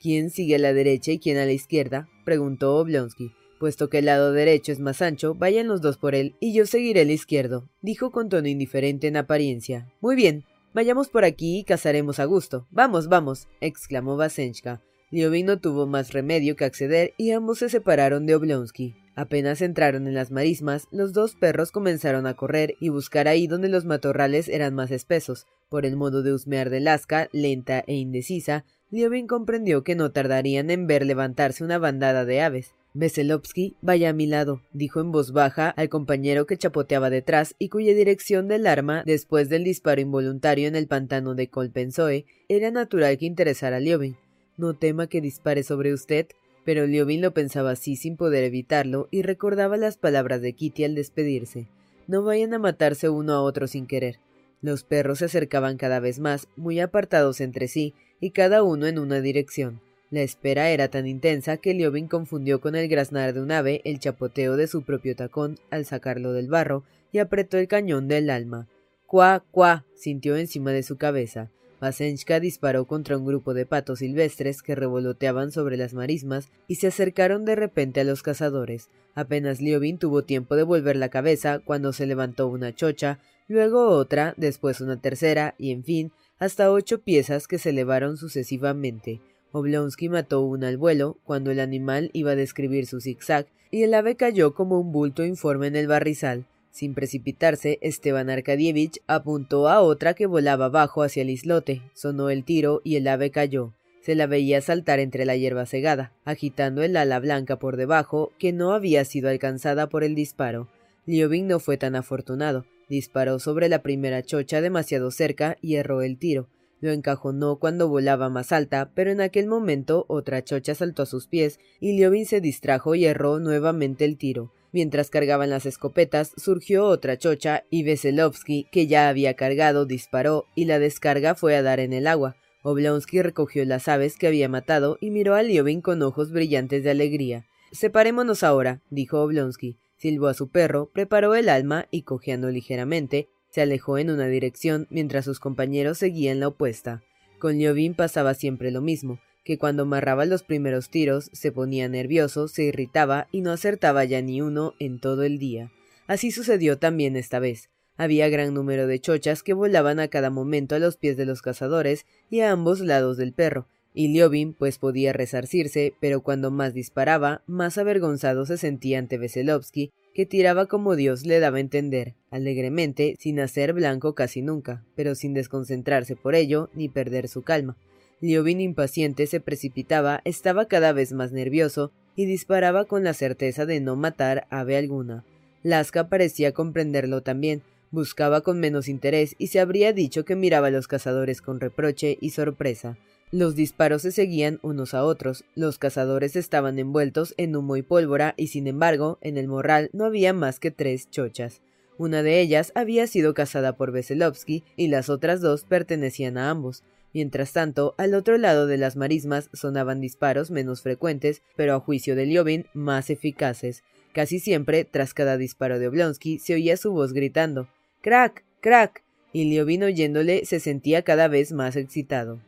¿Quién 0.00 0.30
sigue 0.30 0.54
a 0.54 0.58
la 0.58 0.72
derecha 0.72 1.12
y 1.12 1.18
quién 1.18 1.36
a 1.36 1.44
la 1.44 1.52
izquierda? 1.52 2.08
preguntó 2.24 2.74
Oblonsky. 2.76 3.32
Puesto 3.60 3.90
que 3.90 3.98
el 3.98 4.06
lado 4.06 4.32
derecho 4.32 4.72
es 4.72 4.80
más 4.80 5.02
ancho, 5.02 5.34
vayan 5.34 5.68
los 5.68 5.82
dos 5.82 5.98
por 5.98 6.14
él 6.14 6.36
y 6.40 6.54
yo 6.54 6.64
seguiré 6.64 7.02
el 7.02 7.10
izquierdo, 7.10 7.68
dijo 7.82 8.12
con 8.12 8.30
tono 8.30 8.48
indiferente 8.48 9.08
en 9.08 9.18
apariencia. 9.18 9.92
Muy 10.00 10.16
bien, 10.16 10.46
vayamos 10.72 11.10
por 11.10 11.22
aquí 11.26 11.58
y 11.58 11.64
cazaremos 11.64 12.18
a 12.18 12.24
gusto. 12.24 12.66
Vamos, 12.70 13.08
vamos, 13.08 13.46
exclamó 13.60 14.16
Vasenchka. 14.16 14.80
Liobin 15.10 15.44
no 15.44 15.60
tuvo 15.60 15.86
más 15.86 16.14
remedio 16.14 16.56
que 16.56 16.64
acceder 16.64 17.12
y 17.18 17.32
ambos 17.32 17.58
se 17.58 17.68
separaron 17.68 18.24
de 18.24 18.36
Oblonsky. 18.36 18.94
Apenas 19.14 19.60
entraron 19.60 20.06
en 20.06 20.14
las 20.14 20.30
marismas, 20.30 20.88
los 20.90 21.12
dos 21.12 21.34
perros 21.34 21.70
comenzaron 21.70 22.26
a 22.26 22.34
correr 22.34 22.76
y 22.80 22.88
buscar 22.88 23.28
ahí 23.28 23.46
donde 23.46 23.68
los 23.68 23.84
matorrales 23.84 24.48
eran 24.48 24.74
más 24.74 24.90
espesos. 24.90 25.46
Por 25.68 25.84
el 25.84 25.96
modo 25.96 26.22
de 26.22 26.32
husmear 26.32 26.70
de 26.70 26.80
Lasca, 26.80 27.28
lenta 27.32 27.84
e 27.86 27.94
indecisa, 27.94 28.64
Liobin 28.90 29.26
comprendió 29.26 29.84
que 29.84 29.94
no 29.94 30.12
tardarían 30.12 30.70
en 30.70 30.86
ver 30.86 31.04
levantarse 31.04 31.64
una 31.64 31.78
bandada 31.78 32.24
de 32.24 32.40
aves. 32.40 32.74
Veselovsky, 32.94 33.76
vaya 33.80 34.10
a 34.10 34.12
mi 34.12 34.26
lado, 34.26 34.60
dijo 34.74 35.00
en 35.00 35.12
voz 35.12 35.32
baja 35.32 35.70
al 35.70 35.88
compañero 35.88 36.46
que 36.46 36.58
chapoteaba 36.58 37.08
detrás 37.08 37.54
y 37.58 37.70
cuya 37.70 37.94
dirección 37.94 38.48
del 38.48 38.66
arma, 38.66 39.02
después 39.06 39.48
del 39.48 39.64
disparo 39.64 40.02
involuntario 40.02 40.68
en 40.68 40.76
el 40.76 40.88
pantano 40.88 41.34
de 41.34 41.48
Colpensoe, 41.48 42.26
era 42.48 42.70
natural 42.70 43.16
que 43.16 43.24
interesara 43.24 43.76
a 43.76 43.80
Liobin. 43.80 44.16
No 44.58 44.74
tema 44.74 45.06
que 45.06 45.22
dispare 45.22 45.62
sobre 45.62 45.94
usted, 45.94 46.26
pero 46.64 46.86
Liobin 46.86 47.20
lo 47.20 47.32
pensaba 47.32 47.72
así 47.72 47.96
sin 47.96 48.16
poder 48.16 48.44
evitarlo 48.44 49.08
y 49.10 49.22
recordaba 49.22 49.76
las 49.76 49.96
palabras 49.96 50.40
de 50.42 50.52
Kitty 50.52 50.84
al 50.84 50.94
despedirse. 50.94 51.68
No 52.06 52.22
vayan 52.22 52.54
a 52.54 52.58
matarse 52.58 53.08
uno 53.08 53.32
a 53.32 53.42
otro 53.42 53.66
sin 53.66 53.86
querer. 53.86 54.18
Los 54.60 54.84
perros 54.84 55.18
se 55.18 55.24
acercaban 55.24 55.76
cada 55.76 55.98
vez 55.98 56.18
más, 56.18 56.48
muy 56.56 56.78
apartados 56.78 57.40
entre 57.40 57.68
sí, 57.68 57.94
y 58.20 58.30
cada 58.30 58.62
uno 58.62 58.86
en 58.86 58.98
una 58.98 59.20
dirección. 59.20 59.80
La 60.10 60.20
espera 60.20 60.70
era 60.70 60.88
tan 60.88 61.06
intensa 61.06 61.56
que 61.56 61.74
Liobin 61.74 62.06
confundió 62.06 62.60
con 62.60 62.76
el 62.76 62.86
graznar 62.86 63.32
de 63.32 63.40
un 63.40 63.50
ave 63.50 63.80
el 63.84 63.98
chapoteo 63.98 64.56
de 64.56 64.66
su 64.66 64.82
propio 64.82 65.16
tacón 65.16 65.58
al 65.70 65.86
sacarlo 65.86 66.32
del 66.32 66.48
barro 66.48 66.84
y 67.12 67.18
apretó 67.18 67.58
el 67.58 67.66
cañón 67.66 68.08
del 68.08 68.30
alma. 68.30 68.68
Cuá, 69.06 69.44
cuá, 69.50 69.84
sintió 69.94 70.36
encima 70.36 70.70
de 70.72 70.82
su 70.82 70.96
cabeza. 70.96 71.50
Vasenchka 71.82 72.38
disparó 72.38 72.86
contra 72.86 73.18
un 73.18 73.26
grupo 73.26 73.54
de 73.54 73.66
patos 73.66 73.98
silvestres 73.98 74.62
que 74.62 74.76
revoloteaban 74.76 75.50
sobre 75.50 75.76
las 75.76 75.94
marismas 75.94 76.48
y 76.68 76.76
se 76.76 76.86
acercaron 76.86 77.44
de 77.44 77.56
repente 77.56 77.98
a 77.98 78.04
los 78.04 78.22
cazadores. 78.22 78.88
Apenas 79.16 79.60
Liobin 79.60 79.98
tuvo 79.98 80.22
tiempo 80.22 80.54
de 80.54 80.62
volver 80.62 80.94
la 80.94 81.08
cabeza 81.08 81.58
cuando 81.58 81.92
se 81.92 82.06
levantó 82.06 82.46
una 82.46 82.72
chocha, 82.72 83.18
luego 83.48 83.88
otra, 83.88 84.32
después 84.36 84.80
una 84.80 85.00
tercera 85.00 85.56
y, 85.58 85.72
en 85.72 85.82
fin, 85.82 86.12
hasta 86.38 86.70
ocho 86.70 87.00
piezas 87.00 87.48
que 87.48 87.58
se 87.58 87.70
elevaron 87.70 88.16
sucesivamente. 88.16 89.20
Oblonsky 89.50 90.08
mató 90.08 90.42
una 90.42 90.68
al 90.68 90.76
vuelo 90.76 91.18
cuando 91.24 91.50
el 91.50 91.58
animal 91.58 92.10
iba 92.12 92.30
a 92.30 92.36
describir 92.36 92.86
su 92.86 93.00
zigzag 93.00 93.48
y 93.72 93.82
el 93.82 93.94
ave 93.94 94.14
cayó 94.14 94.54
como 94.54 94.78
un 94.78 94.92
bulto 94.92 95.24
informe 95.24 95.66
en 95.66 95.74
el 95.74 95.88
barrizal. 95.88 96.46
Sin 96.72 96.94
precipitarse, 96.94 97.78
Esteban 97.82 98.30
Arkadievich 98.30 99.02
apuntó 99.06 99.68
a 99.68 99.82
otra 99.82 100.14
que 100.14 100.24
volaba 100.24 100.64
abajo 100.64 101.02
hacia 101.02 101.20
el 101.20 101.28
islote. 101.28 101.82
Sonó 101.92 102.30
el 102.30 102.44
tiro 102.44 102.80
y 102.82 102.96
el 102.96 103.06
ave 103.08 103.30
cayó. 103.30 103.74
Se 104.00 104.14
la 104.14 104.26
veía 104.26 104.60
saltar 104.62 104.98
entre 104.98 105.26
la 105.26 105.36
hierba 105.36 105.66
cegada, 105.66 106.14
agitando 106.24 106.82
el 106.82 106.96
ala 106.96 107.20
blanca 107.20 107.58
por 107.58 107.76
debajo, 107.76 108.32
que 108.38 108.52
no 108.52 108.72
había 108.72 109.04
sido 109.04 109.28
alcanzada 109.28 109.90
por 109.90 110.02
el 110.02 110.14
disparo. 110.14 110.68
Liobin 111.04 111.46
no 111.46 111.60
fue 111.60 111.76
tan 111.76 111.94
afortunado. 111.94 112.64
Disparó 112.88 113.38
sobre 113.38 113.68
la 113.68 113.82
primera 113.82 114.22
chocha 114.22 114.62
demasiado 114.62 115.10
cerca 115.10 115.58
y 115.60 115.76
erró 115.76 116.00
el 116.00 116.18
tiro. 116.18 116.48
Lo 116.80 116.90
encajonó 116.90 117.56
cuando 117.58 117.88
volaba 117.88 118.30
más 118.30 118.50
alta, 118.50 118.90
pero 118.94 119.10
en 119.10 119.20
aquel 119.20 119.46
momento 119.46 120.06
otra 120.08 120.42
chocha 120.42 120.74
saltó 120.74 121.02
a 121.02 121.06
sus 121.06 121.26
pies 121.26 121.60
y 121.80 121.92
Liobin 121.92 122.24
se 122.24 122.40
distrajo 122.40 122.94
y 122.94 123.04
erró 123.04 123.38
nuevamente 123.40 124.06
el 124.06 124.16
tiro. 124.16 124.52
Mientras 124.72 125.10
cargaban 125.10 125.50
las 125.50 125.66
escopetas, 125.66 126.32
surgió 126.36 126.86
otra 126.86 127.18
chocha 127.18 127.64
y 127.68 127.82
Veselovsky, 127.82 128.66
que 128.72 128.86
ya 128.86 129.08
había 129.08 129.34
cargado, 129.34 129.84
disparó 129.84 130.46
y 130.54 130.64
la 130.64 130.78
descarga 130.78 131.34
fue 131.34 131.54
a 131.56 131.62
dar 131.62 131.78
en 131.78 131.92
el 131.92 132.06
agua. 132.06 132.36
Oblonsky 132.62 133.20
recogió 133.20 133.64
las 133.64 133.88
aves 133.88 134.16
que 134.16 134.28
había 134.28 134.48
matado 134.48 134.96
y 135.00 135.10
miró 135.10 135.34
a 135.34 135.42
Liobin 135.42 135.82
con 135.82 136.00
ojos 136.02 136.32
brillantes 136.32 136.84
de 136.84 136.90
alegría. 136.90 137.44
Separémonos 137.72 138.42
ahora, 138.42 138.80
dijo 138.88 139.20
Oblonsky. 139.20 139.76
Silbó 139.96 140.28
a 140.28 140.34
su 140.34 140.48
perro, 140.48 140.90
preparó 140.92 141.34
el 141.34 141.48
alma 141.48 141.86
y, 141.90 142.02
cojeando 142.02 142.50
ligeramente, 142.50 143.28
se 143.50 143.60
alejó 143.60 143.98
en 143.98 144.10
una 144.10 144.26
dirección 144.26 144.86
mientras 144.90 145.26
sus 145.26 145.38
compañeros 145.38 145.98
seguían 145.98 146.40
la 146.40 146.48
opuesta. 146.48 147.02
Con 147.38 147.58
Liobin 147.58 147.94
pasaba 147.94 148.34
siempre 148.34 148.70
lo 148.70 148.80
mismo, 148.80 149.20
que 149.44 149.58
cuando 149.58 149.82
amarraba 149.82 150.24
los 150.24 150.42
primeros 150.42 150.88
tiros 150.90 151.30
se 151.32 151.52
ponía 151.52 151.88
nervioso, 151.88 152.48
se 152.48 152.64
irritaba 152.64 153.28
y 153.32 153.40
no 153.40 153.52
acertaba 153.52 154.04
ya 154.04 154.22
ni 154.22 154.40
uno 154.40 154.74
en 154.78 155.00
todo 155.00 155.22
el 155.22 155.38
día. 155.38 155.72
Así 156.06 156.30
sucedió 156.30 156.78
también 156.78 157.16
esta 157.16 157.38
vez. 157.38 157.70
Había 157.96 158.28
gran 158.28 158.54
número 158.54 158.86
de 158.86 159.00
chochas 159.00 159.42
que 159.42 159.52
volaban 159.52 160.00
a 160.00 160.08
cada 160.08 160.30
momento 160.30 160.74
a 160.74 160.78
los 160.78 160.96
pies 160.96 161.16
de 161.16 161.26
los 161.26 161.42
cazadores 161.42 162.06
y 162.30 162.40
a 162.40 162.50
ambos 162.50 162.80
lados 162.80 163.16
del 163.16 163.32
perro, 163.32 163.66
y 163.94 164.08
Liobin 164.08 164.54
pues 164.54 164.78
podía 164.78 165.12
resarcirse, 165.12 165.94
pero 166.00 166.22
cuando 166.22 166.50
más 166.50 166.74
disparaba, 166.74 167.42
más 167.46 167.76
avergonzado 167.78 168.46
se 168.46 168.56
sentía 168.56 168.98
ante 168.98 169.18
Veselovsky, 169.18 169.92
que 170.14 170.26
tiraba 170.26 170.66
como 170.66 170.96
Dios 170.96 171.26
le 171.26 171.40
daba 171.40 171.58
a 171.58 171.60
entender, 171.60 172.14
alegremente, 172.30 173.16
sin 173.18 173.40
hacer 173.40 173.72
blanco 173.72 174.14
casi 174.14 174.42
nunca, 174.42 174.84
pero 174.94 175.14
sin 175.14 175.34
desconcentrarse 175.34 176.16
por 176.16 176.34
ello 176.34 176.70
ni 176.74 176.88
perder 176.88 177.28
su 177.28 177.42
calma. 177.42 177.76
Liobin 178.22 178.60
impaciente 178.60 179.26
se 179.26 179.40
precipitaba, 179.40 180.22
estaba 180.24 180.66
cada 180.66 180.92
vez 180.92 181.12
más 181.12 181.32
nervioso 181.32 181.90
y 182.14 182.24
disparaba 182.24 182.84
con 182.84 183.02
la 183.02 183.14
certeza 183.14 183.66
de 183.66 183.80
no 183.80 183.96
matar 183.96 184.46
ave 184.48 184.76
alguna. 184.76 185.24
Lasca 185.64 186.08
parecía 186.08 186.52
comprenderlo 186.52 187.22
también, 187.22 187.62
buscaba 187.90 188.42
con 188.42 188.60
menos 188.60 188.88
interés 188.88 189.34
y 189.38 189.48
se 189.48 189.58
habría 189.58 189.92
dicho 189.92 190.24
que 190.24 190.36
miraba 190.36 190.68
a 190.68 190.70
los 190.70 190.86
cazadores 190.86 191.42
con 191.42 191.58
reproche 191.58 192.16
y 192.20 192.30
sorpresa. 192.30 192.96
Los 193.32 193.56
disparos 193.56 194.02
se 194.02 194.12
seguían 194.12 194.60
unos 194.62 194.94
a 194.94 195.04
otros, 195.04 195.44
los 195.56 195.78
cazadores 195.78 196.36
estaban 196.36 196.78
envueltos 196.78 197.34
en 197.38 197.56
humo 197.56 197.76
y 197.76 197.82
pólvora 197.82 198.34
y 198.36 198.48
sin 198.48 198.68
embargo 198.68 199.18
en 199.20 199.36
el 199.36 199.48
morral 199.48 199.90
no 199.92 200.04
había 200.04 200.32
más 200.32 200.60
que 200.60 200.70
tres 200.70 201.10
chochas. 201.10 201.60
Una 201.98 202.22
de 202.22 202.40
ellas 202.40 202.70
había 202.76 203.08
sido 203.08 203.34
cazada 203.34 203.76
por 203.76 203.90
Veselovsky 203.90 204.62
y 204.76 204.88
las 204.88 205.08
otras 205.08 205.40
dos 205.40 205.64
pertenecían 205.64 206.38
a 206.38 206.50
ambos. 206.50 206.84
Mientras 207.14 207.52
tanto, 207.52 207.94
al 207.98 208.14
otro 208.14 208.38
lado 208.38 208.66
de 208.66 208.78
las 208.78 208.96
marismas 208.96 209.50
sonaban 209.52 210.00
disparos 210.00 210.50
menos 210.50 210.82
frecuentes, 210.82 211.42
pero 211.56 211.74
a 211.74 211.80
juicio 211.80 212.16
de 212.16 212.26
Liobin 212.26 212.66
más 212.72 213.10
eficaces. 213.10 213.82
Casi 214.12 214.40
siempre, 214.40 214.84
tras 214.84 215.14
cada 215.14 215.36
disparo 215.36 215.78
de 215.78 215.88
Oblonsky, 215.88 216.38
se 216.38 216.54
oía 216.54 216.76
su 216.76 216.92
voz 216.92 217.12
gritando 217.12 217.68
¡Crack! 218.00 218.44
¡Crack! 218.60 219.02
y 219.32 219.44
Liobin 219.44 219.82
oyéndole 219.82 220.44
se 220.44 220.60
sentía 220.60 221.02
cada 221.02 221.28
vez 221.28 221.52
más 221.52 221.76
excitado. 221.76 222.40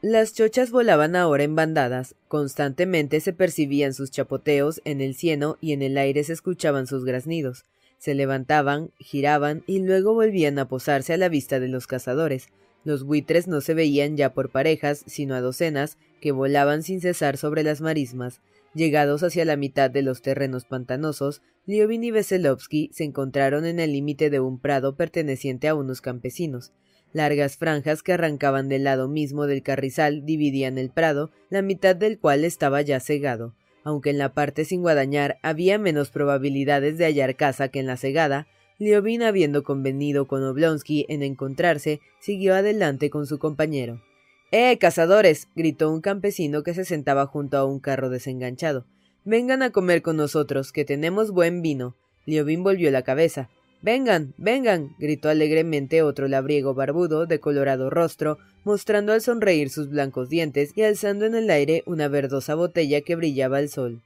Las 0.00 0.34
chochas 0.34 0.72
volaban 0.72 1.14
ahora 1.14 1.44
en 1.44 1.54
bandadas, 1.54 2.16
constantemente 2.26 3.20
se 3.20 3.32
percibían 3.32 3.94
sus 3.94 4.10
chapoteos 4.10 4.82
en 4.84 5.00
el 5.00 5.14
cieno 5.14 5.58
y 5.60 5.72
en 5.72 5.82
el 5.82 5.96
aire 5.96 6.24
se 6.24 6.32
escuchaban 6.32 6.88
sus 6.88 7.04
graznidos. 7.04 7.64
Se 7.98 8.16
levantaban, 8.16 8.90
giraban 8.98 9.62
y 9.68 9.78
luego 9.78 10.12
volvían 10.12 10.58
a 10.58 10.66
posarse 10.66 11.12
a 11.12 11.16
la 11.16 11.28
vista 11.28 11.60
de 11.60 11.68
los 11.68 11.86
cazadores. 11.86 12.48
Los 12.84 13.04
buitres 13.04 13.46
no 13.46 13.60
se 13.60 13.74
veían 13.74 14.16
ya 14.16 14.34
por 14.34 14.50
parejas, 14.50 15.04
sino 15.06 15.34
a 15.34 15.40
docenas, 15.40 15.98
que 16.20 16.32
volaban 16.32 16.82
sin 16.82 17.00
cesar 17.00 17.36
sobre 17.36 17.62
las 17.62 17.80
marismas. 17.80 18.40
Llegados 18.74 19.22
hacia 19.22 19.44
la 19.44 19.56
mitad 19.56 19.90
de 19.90 20.02
los 20.02 20.22
terrenos 20.22 20.64
pantanosos, 20.64 21.42
Liobin 21.66 22.02
y 22.02 22.10
Veselovsky 22.10 22.90
se 22.92 23.04
encontraron 23.04 23.66
en 23.66 23.78
el 23.78 23.92
límite 23.92 24.30
de 24.30 24.40
un 24.40 24.58
prado 24.58 24.96
perteneciente 24.96 25.68
a 25.68 25.74
unos 25.74 26.00
campesinos. 26.00 26.72
Largas 27.12 27.58
franjas 27.58 28.02
que 28.02 28.14
arrancaban 28.14 28.68
del 28.68 28.84
lado 28.84 29.08
mismo 29.08 29.46
del 29.46 29.62
carrizal 29.62 30.24
dividían 30.24 30.78
el 30.78 30.90
prado, 30.90 31.30
la 31.50 31.60
mitad 31.60 31.94
del 31.94 32.18
cual 32.18 32.44
estaba 32.44 32.80
ya 32.80 32.98
cegado. 33.00 33.54
Aunque 33.84 34.10
en 34.10 34.18
la 34.18 34.32
parte 34.32 34.64
sin 34.64 34.80
guadañar 34.80 35.38
había 35.42 35.78
menos 35.78 36.10
probabilidades 36.10 36.96
de 36.98 37.04
hallar 37.04 37.36
caza 37.36 37.68
que 37.68 37.80
en 37.80 37.86
la 37.86 37.96
cegada, 37.96 38.46
Liobin, 38.78 39.22
habiendo 39.22 39.62
convenido 39.62 40.26
con 40.26 40.42
Oblonsky 40.44 41.06
en 41.08 41.22
encontrarse, 41.22 42.00
siguió 42.20 42.54
adelante 42.54 43.10
con 43.10 43.26
su 43.26 43.38
compañero. 43.38 44.02
¡Eh, 44.50 44.76
cazadores! 44.78 45.48
gritó 45.54 45.90
un 45.90 46.00
campesino 46.00 46.62
que 46.62 46.74
se 46.74 46.84
sentaba 46.84 47.26
junto 47.26 47.56
a 47.56 47.64
un 47.64 47.80
carro 47.80 48.10
desenganchado. 48.10 48.84
Vengan 49.24 49.62
a 49.62 49.70
comer 49.70 50.02
con 50.02 50.16
nosotros, 50.16 50.72
que 50.72 50.84
tenemos 50.84 51.30
buen 51.30 51.62
vino. 51.62 51.96
Liobin 52.26 52.62
volvió 52.62 52.90
la 52.90 53.02
cabeza. 53.02 53.48
Vengan, 53.82 54.34
vengan, 54.36 54.94
gritó 54.98 55.28
alegremente 55.28 56.02
otro 56.02 56.28
labriego 56.28 56.74
barbudo 56.74 57.26
de 57.26 57.40
colorado 57.40 57.90
rostro, 57.90 58.38
mostrando 58.64 59.12
al 59.12 59.22
sonreír 59.22 59.70
sus 59.70 59.88
blancos 59.88 60.28
dientes 60.28 60.72
y 60.76 60.82
alzando 60.82 61.26
en 61.26 61.34
el 61.34 61.50
aire 61.50 61.82
una 61.86 62.08
verdosa 62.08 62.54
botella 62.54 63.00
que 63.00 63.16
brillaba 63.16 63.58
al 63.58 63.68
sol. 63.68 64.02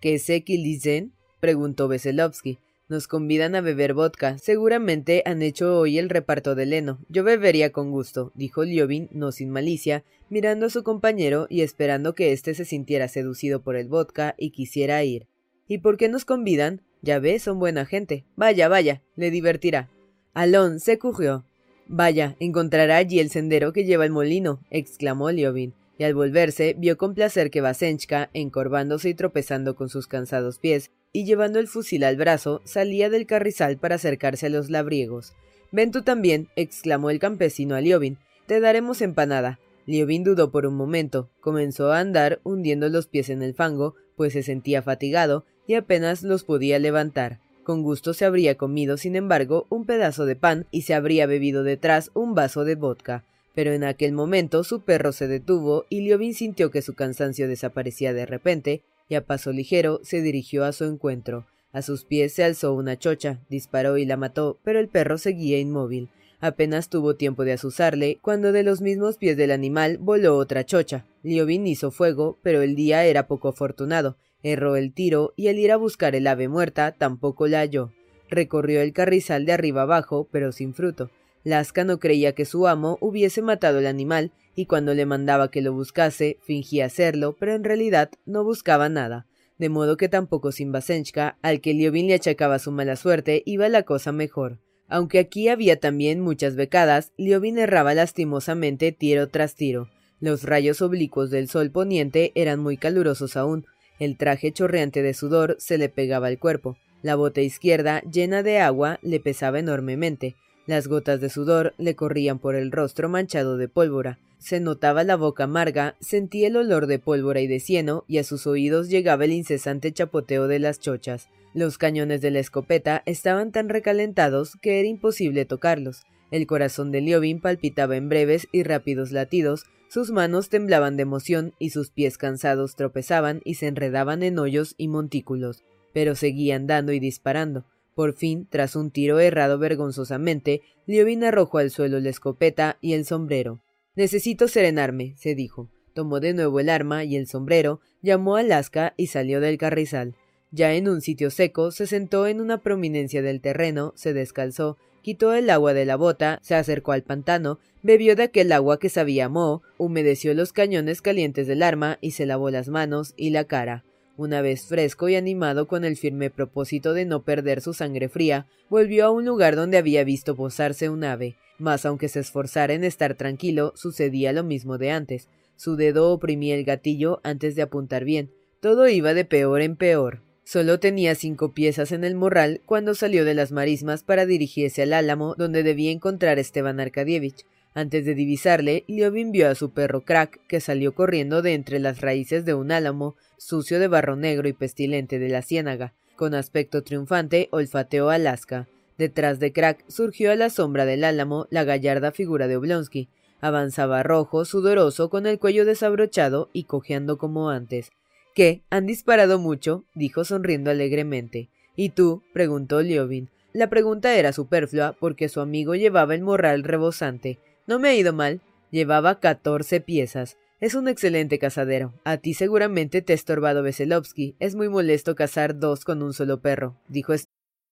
¿Qué 0.00 0.18
se 0.18 0.40
dicen? 0.40 1.12
preguntó 1.40 1.88
Veselovsky. 1.88 2.58
Nos 2.90 3.06
convidan 3.06 3.54
a 3.54 3.60
beber 3.60 3.94
vodka. 3.94 4.36
Seguramente 4.38 5.22
han 5.24 5.42
hecho 5.42 5.78
hoy 5.78 5.96
el 5.96 6.08
reparto 6.08 6.56
de 6.56 6.66
leno. 6.66 6.98
Yo 7.08 7.22
bebería 7.22 7.70
con 7.70 7.92
gusto, 7.92 8.32
dijo 8.34 8.64
Liobin, 8.64 9.08
no 9.12 9.30
sin 9.30 9.48
malicia, 9.48 10.02
mirando 10.28 10.66
a 10.66 10.70
su 10.70 10.82
compañero 10.82 11.46
y 11.48 11.60
esperando 11.60 12.16
que 12.16 12.32
éste 12.32 12.52
se 12.52 12.64
sintiera 12.64 13.06
seducido 13.06 13.62
por 13.62 13.76
el 13.76 13.86
vodka 13.86 14.34
y 14.36 14.50
quisiera 14.50 15.04
ir. 15.04 15.28
¿Y 15.68 15.78
por 15.78 15.98
qué 15.98 16.08
nos 16.08 16.24
convidan? 16.24 16.82
Ya 17.00 17.20
ve, 17.20 17.38
son 17.38 17.60
buena 17.60 17.86
gente. 17.86 18.24
Vaya, 18.34 18.66
vaya, 18.66 19.02
le 19.14 19.30
divertirá. 19.30 19.88
Alon 20.34 20.80
se 20.80 20.98
cogió. 20.98 21.44
Vaya, 21.86 22.34
encontrará 22.40 22.96
allí 22.96 23.20
el 23.20 23.30
sendero 23.30 23.72
que 23.72 23.84
lleva 23.84 24.04
el 24.04 24.10
molino, 24.10 24.64
exclamó 24.68 25.30
Liobin, 25.30 25.74
y 26.00 26.04
al 26.04 26.14
volverse 26.14 26.74
vio 26.78 26.96
con 26.96 27.12
placer 27.12 27.50
que 27.50 27.60
Vasenchka, 27.60 28.30
encorvándose 28.32 29.10
y 29.10 29.14
tropezando 29.14 29.76
con 29.76 29.90
sus 29.90 30.06
cansados 30.06 30.58
pies, 30.58 30.90
y 31.12 31.26
llevando 31.26 31.58
el 31.58 31.68
fusil 31.68 32.04
al 32.04 32.16
brazo, 32.16 32.62
salía 32.64 33.10
del 33.10 33.26
carrizal 33.26 33.76
para 33.76 33.96
acercarse 33.96 34.46
a 34.46 34.48
los 34.48 34.70
labriegos. 34.70 35.34
Ven 35.72 35.90
tú 35.90 36.00
también, 36.00 36.48
exclamó 36.56 37.10
el 37.10 37.18
campesino 37.18 37.74
a 37.74 37.82
Liobin, 37.82 38.16
te 38.46 38.60
daremos 38.60 39.02
empanada. 39.02 39.60
Liobin 39.84 40.24
dudó 40.24 40.50
por 40.50 40.64
un 40.64 40.74
momento, 40.74 41.28
comenzó 41.38 41.92
a 41.92 42.00
andar 42.00 42.40
hundiendo 42.44 42.88
los 42.88 43.06
pies 43.06 43.28
en 43.28 43.42
el 43.42 43.52
fango, 43.52 43.94
pues 44.16 44.32
se 44.32 44.42
sentía 44.42 44.80
fatigado, 44.80 45.44
y 45.66 45.74
apenas 45.74 46.22
los 46.22 46.44
podía 46.44 46.78
levantar. 46.78 47.40
Con 47.62 47.82
gusto 47.82 48.14
se 48.14 48.24
habría 48.24 48.54
comido, 48.54 48.96
sin 48.96 49.16
embargo, 49.16 49.66
un 49.68 49.84
pedazo 49.84 50.24
de 50.24 50.36
pan 50.36 50.66
y 50.70 50.80
se 50.82 50.94
habría 50.94 51.26
bebido 51.26 51.62
detrás 51.62 52.10
un 52.14 52.34
vaso 52.34 52.64
de 52.64 52.76
vodka. 52.76 53.26
Pero 53.54 53.72
en 53.72 53.84
aquel 53.84 54.12
momento 54.12 54.64
su 54.64 54.82
perro 54.82 55.12
se 55.12 55.28
detuvo 55.28 55.84
y 55.88 56.02
Liobin 56.02 56.34
sintió 56.34 56.70
que 56.70 56.82
su 56.82 56.94
cansancio 56.94 57.48
desaparecía 57.48 58.12
de 58.12 58.26
repente 58.26 58.82
y 59.08 59.16
a 59.16 59.26
paso 59.26 59.52
ligero 59.52 60.00
se 60.02 60.22
dirigió 60.22 60.64
a 60.64 60.72
su 60.72 60.84
encuentro. 60.84 61.46
A 61.72 61.82
sus 61.82 62.04
pies 62.04 62.32
se 62.32 62.44
alzó 62.44 62.74
una 62.74 62.98
chocha, 62.98 63.40
disparó 63.48 63.96
y 63.96 64.04
la 64.04 64.16
mató, 64.16 64.58
pero 64.64 64.80
el 64.80 64.88
perro 64.88 65.18
seguía 65.18 65.58
inmóvil. 65.58 66.08
Apenas 66.40 66.88
tuvo 66.88 67.16
tiempo 67.16 67.44
de 67.44 67.52
azuzarle 67.52 68.18
cuando 68.22 68.52
de 68.52 68.62
los 68.62 68.80
mismos 68.80 69.18
pies 69.18 69.36
del 69.36 69.50
animal 69.50 69.98
voló 69.98 70.36
otra 70.36 70.64
chocha. 70.64 71.06
Liobin 71.22 71.66
hizo 71.66 71.90
fuego, 71.90 72.38
pero 72.42 72.62
el 72.62 72.74
día 72.74 73.04
era 73.04 73.26
poco 73.26 73.48
afortunado. 73.48 74.16
Erró 74.42 74.76
el 74.76 74.92
tiro 74.94 75.34
y 75.36 75.48
al 75.48 75.58
ir 75.58 75.70
a 75.70 75.76
buscar 75.76 76.14
el 76.14 76.26
ave 76.26 76.48
muerta 76.48 76.92
tampoco 76.92 77.46
la 77.46 77.58
halló. 77.58 77.92
Recorrió 78.30 78.80
el 78.80 78.92
carrizal 78.92 79.44
de 79.44 79.52
arriba 79.52 79.82
abajo, 79.82 80.28
pero 80.30 80.50
sin 80.52 80.72
fruto. 80.72 81.10
Lasca 81.42 81.84
no 81.84 81.98
creía 81.98 82.34
que 82.34 82.44
su 82.44 82.66
amo 82.66 82.98
hubiese 83.00 83.42
matado 83.42 83.78
el 83.78 83.86
animal 83.86 84.32
y 84.54 84.66
cuando 84.66 84.94
le 84.94 85.06
mandaba 85.06 85.50
que 85.50 85.62
lo 85.62 85.72
buscase, 85.72 86.38
fingía 86.42 86.86
hacerlo, 86.86 87.36
pero 87.38 87.54
en 87.54 87.64
realidad 87.64 88.10
no 88.26 88.44
buscaba 88.44 88.88
nada. 88.88 89.26
De 89.58 89.68
modo 89.68 89.96
que 89.96 90.08
tampoco 90.08 90.52
sin 90.52 90.72
Basenchka, 90.72 91.38
al 91.42 91.60
que 91.60 91.74
Liobin 91.74 92.08
le 92.08 92.14
achacaba 92.14 92.58
su 92.58 92.72
mala 92.72 92.96
suerte, 92.96 93.42
iba 93.46 93.68
la 93.68 93.82
cosa 93.82 94.12
mejor. 94.12 94.58
Aunque 94.88 95.18
aquí 95.18 95.48
había 95.48 95.78
también 95.78 96.20
muchas 96.20 96.56
becadas, 96.56 97.12
Liobin 97.16 97.58
erraba 97.58 97.94
lastimosamente 97.94 98.92
tiro 98.92 99.28
tras 99.28 99.54
tiro. 99.54 99.88
Los 100.18 100.44
rayos 100.44 100.82
oblicuos 100.82 101.30
del 101.30 101.48
sol 101.48 101.70
poniente 101.70 102.32
eran 102.34 102.60
muy 102.60 102.76
calurosos 102.76 103.36
aún. 103.36 103.66
El 103.98 104.16
traje 104.16 104.52
chorreante 104.52 105.02
de 105.02 105.14
sudor 105.14 105.56
se 105.58 105.78
le 105.78 105.88
pegaba 105.88 106.26
al 106.26 106.38
cuerpo. 106.38 106.76
La 107.02 107.14
bota 107.14 107.40
izquierda, 107.40 108.02
llena 108.02 108.42
de 108.42 108.58
agua, 108.58 108.98
le 109.02 109.20
pesaba 109.20 109.58
enormemente. 109.58 110.36
Las 110.70 110.86
gotas 110.86 111.20
de 111.20 111.30
sudor 111.30 111.74
le 111.78 111.96
corrían 111.96 112.38
por 112.38 112.54
el 112.54 112.70
rostro 112.70 113.08
manchado 113.08 113.56
de 113.56 113.66
pólvora. 113.66 114.20
Se 114.38 114.60
notaba 114.60 115.02
la 115.02 115.16
boca 115.16 115.42
amarga, 115.42 115.96
sentía 115.98 116.46
el 116.46 116.56
olor 116.56 116.86
de 116.86 117.00
pólvora 117.00 117.40
y 117.40 117.48
de 117.48 117.58
cieno, 117.58 118.04
y 118.06 118.18
a 118.18 118.22
sus 118.22 118.46
oídos 118.46 118.88
llegaba 118.88 119.24
el 119.24 119.32
incesante 119.32 119.90
chapoteo 119.90 120.46
de 120.46 120.60
las 120.60 120.78
chochas. 120.78 121.28
Los 121.54 121.76
cañones 121.76 122.20
de 122.20 122.30
la 122.30 122.38
escopeta 122.38 123.02
estaban 123.04 123.50
tan 123.50 123.68
recalentados 123.68 124.54
que 124.62 124.78
era 124.78 124.86
imposible 124.86 125.44
tocarlos. 125.44 126.04
El 126.30 126.46
corazón 126.46 126.92
de 126.92 127.00
Liobin 127.00 127.40
palpitaba 127.40 127.96
en 127.96 128.08
breves 128.08 128.46
y 128.52 128.62
rápidos 128.62 129.10
latidos, 129.10 129.64
sus 129.88 130.12
manos 130.12 130.50
temblaban 130.50 130.96
de 130.96 131.02
emoción 131.02 131.52
y 131.58 131.70
sus 131.70 131.90
pies 131.90 132.16
cansados 132.16 132.76
tropezaban 132.76 133.40
y 133.44 133.54
se 133.54 133.66
enredaban 133.66 134.22
en 134.22 134.38
hoyos 134.38 134.76
y 134.78 134.86
montículos, 134.86 135.64
pero 135.92 136.14
seguía 136.14 136.54
andando 136.54 136.92
y 136.92 137.00
disparando. 137.00 137.64
Por 138.00 138.14
fin, 138.14 138.46
tras 138.48 138.76
un 138.76 138.90
tiro 138.90 139.20
errado 139.20 139.58
vergonzosamente, 139.58 140.62
Liobin 140.86 141.22
arrojó 141.22 141.58
al 141.58 141.70
suelo 141.70 142.00
la 142.00 142.08
escopeta 142.08 142.78
y 142.80 142.94
el 142.94 143.04
sombrero. 143.04 143.60
Necesito 143.94 144.48
serenarme, 144.48 145.14
se 145.18 145.34
dijo. 145.34 145.68
Tomó 145.92 146.18
de 146.18 146.32
nuevo 146.32 146.60
el 146.60 146.70
arma 146.70 147.04
y 147.04 147.16
el 147.16 147.26
sombrero, 147.26 147.82
llamó 148.00 148.36
a 148.36 148.42
Lasca 148.42 148.94
y 148.96 149.08
salió 149.08 149.42
del 149.42 149.58
carrizal. 149.58 150.14
Ya 150.50 150.72
en 150.72 150.88
un 150.88 151.02
sitio 151.02 151.30
seco, 151.30 151.72
se 151.72 151.86
sentó 151.86 152.26
en 152.26 152.40
una 152.40 152.62
prominencia 152.62 153.20
del 153.20 153.42
terreno, 153.42 153.92
se 153.96 154.14
descalzó, 154.14 154.78
quitó 155.02 155.34
el 155.34 155.50
agua 155.50 155.74
de 155.74 155.84
la 155.84 155.96
bota, 155.96 156.38
se 156.42 156.54
acercó 156.54 156.92
al 156.92 157.02
pantano, 157.02 157.58
bebió 157.82 158.16
de 158.16 158.22
aquel 158.22 158.50
agua 158.52 158.78
que 158.78 158.88
sabía 158.88 159.28
moho, 159.28 159.60
humedeció 159.76 160.32
los 160.32 160.54
cañones 160.54 161.02
calientes 161.02 161.46
del 161.46 161.62
arma 161.62 161.98
y 162.00 162.12
se 162.12 162.24
lavó 162.24 162.48
las 162.48 162.70
manos 162.70 163.12
y 163.18 163.28
la 163.28 163.44
cara. 163.44 163.84
Una 164.20 164.42
vez 164.42 164.66
fresco 164.66 165.08
y 165.08 165.14
animado 165.14 165.66
con 165.66 165.82
el 165.82 165.96
firme 165.96 166.28
propósito 166.28 166.92
de 166.92 167.06
no 167.06 167.22
perder 167.22 167.62
su 167.62 167.72
sangre 167.72 168.10
fría, 168.10 168.46
volvió 168.68 169.06
a 169.06 169.10
un 169.10 169.24
lugar 169.24 169.56
donde 169.56 169.78
había 169.78 170.04
visto 170.04 170.36
posarse 170.36 170.90
un 170.90 171.04
ave. 171.04 171.38
Mas 171.56 171.86
aunque 171.86 172.10
se 172.10 172.20
esforzara 172.20 172.74
en 172.74 172.84
estar 172.84 173.14
tranquilo, 173.14 173.72
sucedía 173.76 174.34
lo 174.34 174.44
mismo 174.44 174.76
de 174.76 174.90
antes. 174.90 175.30
Su 175.56 175.74
dedo 175.74 176.10
oprimía 176.10 176.54
el 176.54 176.64
gatillo 176.64 177.22
antes 177.24 177.54
de 177.54 177.62
apuntar 177.62 178.04
bien. 178.04 178.30
Todo 178.60 178.90
iba 178.90 179.14
de 179.14 179.24
peor 179.24 179.62
en 179.62 179.76
peor. 179.76 180.20
Solo 180.44 180.78
tenía 180.80 181.14
cinco 181.14 181.54
piezas 181.54 181.90
en 181.90 182.04
el 182.04 182.14
morral 182.14 182.60
cuando 182.66 182.94
salió 182.94 183.24
de 183.24 183.32
las 183.32 183.52
marismas 183.52 184.02
para 184.02 184.26
dirigirse 184.26 184.82
al 184.82 184.92
álamo 184.92 185.34
donde 185.38 185.62
debía 185.62 185.92
encontrar 185.92 186.38
Esteban 186.38 186.78
Arkadievich. 186.78 187.46
Antes 187.72 188.04
de 188.04 188.14
divisarle, 188.14 188.84
Liobin 188.88 189.30
vio 189.30 189.48
a 189.48 189.54
su 189.54 189.70
perro 189.70 190.02
Crack, 190.04 190.40
que 190.48 190.60
salió 190.60 190.94
corriendo 190.94 191.40
de 191.40 191.54
entre 191.54 191.78
las 191.78 192.00
raíces 192.00 192.44
de 192.44 192.54
un 192.54 192.72
álamo, 192.72 193.16
sucio 193.36 193.78
de 193.78 193.86
barro 193.86 194.16
negro 194.16 194.48
y 194.48 194.52
pestilente 194.52 195.18
de 195.18 195.28
la 195.28 195.42
ciénaga. 195.42 195.94
Con 196.16 196.34
aspecto 196.34 196.82
triunfante, 196.82 197.48
olfateó 197.52 198.10
Alaska. 198.10 198.66
Detrás 198.98 199.38
de 199.38 199.52
Crack 199.52 199.84
surgió 199.88 200.32
a 200.32 200.36
la 200.36 200.50
sombra 200.50 200.84
del 200.84 201.04
álamo 201.04 201.46
la 201.50 201.64
gallarda 201.64 202.12
figura 202.12 202.48
de 202.48 202.56
Oblonsky. 202.56 203.08
Avanzaba 203.40 204.02
rojo, 204.02 204.44
sudoroso, 204.44 205.08
con 205.08 205.26
el 205.26 205.38
cuello 205.38 205.64
desabrochado 205.64 206.50
y 206.52 206.64
cojeando 206.64 207.16
como 207.16 207.48
antes. 207.50 207.92
¿Qué? 208.34 208.62
¿Han 208.68 208.86
disparado 208.86 209.38
mucho? 209.38 209.84
dijo 209.94 210.24
sonriendo 210.24 210.70
alegremente. 210.70 211.48
¿Y 211.76 211.90
tú? 211.90 212.22
preguntó 212.34 212.82
Liobin. 212.82 213.30
La 213.52 213.70
pregunta 213.70 214.14
era 214.14 214.32
superflua 214.32 214.94
porque 215.00 215.28
su 215.28 215.40
amigo 215.40 215.74
llevaba 215.74 216.14
el 216.14 216.20
morral 216.20 216.62
rebosante. 216.62 217.38
No 217.70 217.78
me 217.78 217.90
ha 217.90 217.94
ido 217.94 218.12
mal. 218.12 218.40
Llevaba 218.72 219.20
catorce 219.20 219.80
piezas. 219.80 220.38
Es 220.58 220.74
un 220.74 220.88
excelente 220.88 221.38
cazadero. 221.38 221.94
A 222.02 222.16
ti 222.16 222.34
seguramente 222.34 223.00
te 223.00 223.12
ha 223.12 223.14
estorbado 223.14 223.62
Veselovsky. 223.62 224.34
Es 224.40 224.56
muy 224.56 224.68
molesto 224.68 225.14
cazar 225.14 225.56
dos 225.56 225.84
con 225.84 226.02
un 226.02 226.12
solo 226.12 226.40
perro, 226.40 226.76
dijo 226.88 227.12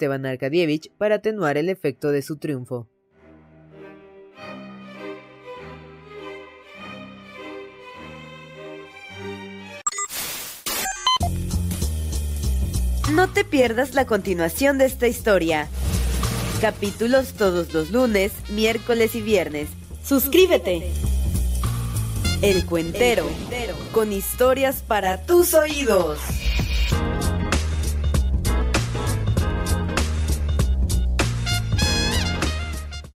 Esteban 0.00 0.24
Arkadievich 0.24 0.90
para 0.96 1.16
atenuar 1.16 1.58
el 1.58 1.68
efecto 1.68 2.10
de 2.10 2.22
su 2.22 2.38
triunfo. 2.38 2.88
No 13.12 13.30
te 13.30 13.44
pierdas 13.44 13.94
la 13.94 14.06
continuación 14.06 14.78
de 14.78 14.86
esta 14.86 15.06
historia. 15.06 15.68
Capítulos 16.62 17.34
todos 17.34 17.74
los 17.74 17.90
lunes, 17.90 18.32
miércoles 18.48 19.14
y 19.14 19.20
viernes. 19.20 19.68
Suscríbete. 20.02 20.90
El 22.40 22.64
Cuentero, 22.64 23.26
con 23.92 24.14
historias 24.14 24.82
para 24.82 25.26
tus 25.26 25.52
oídos. 25.52 26.18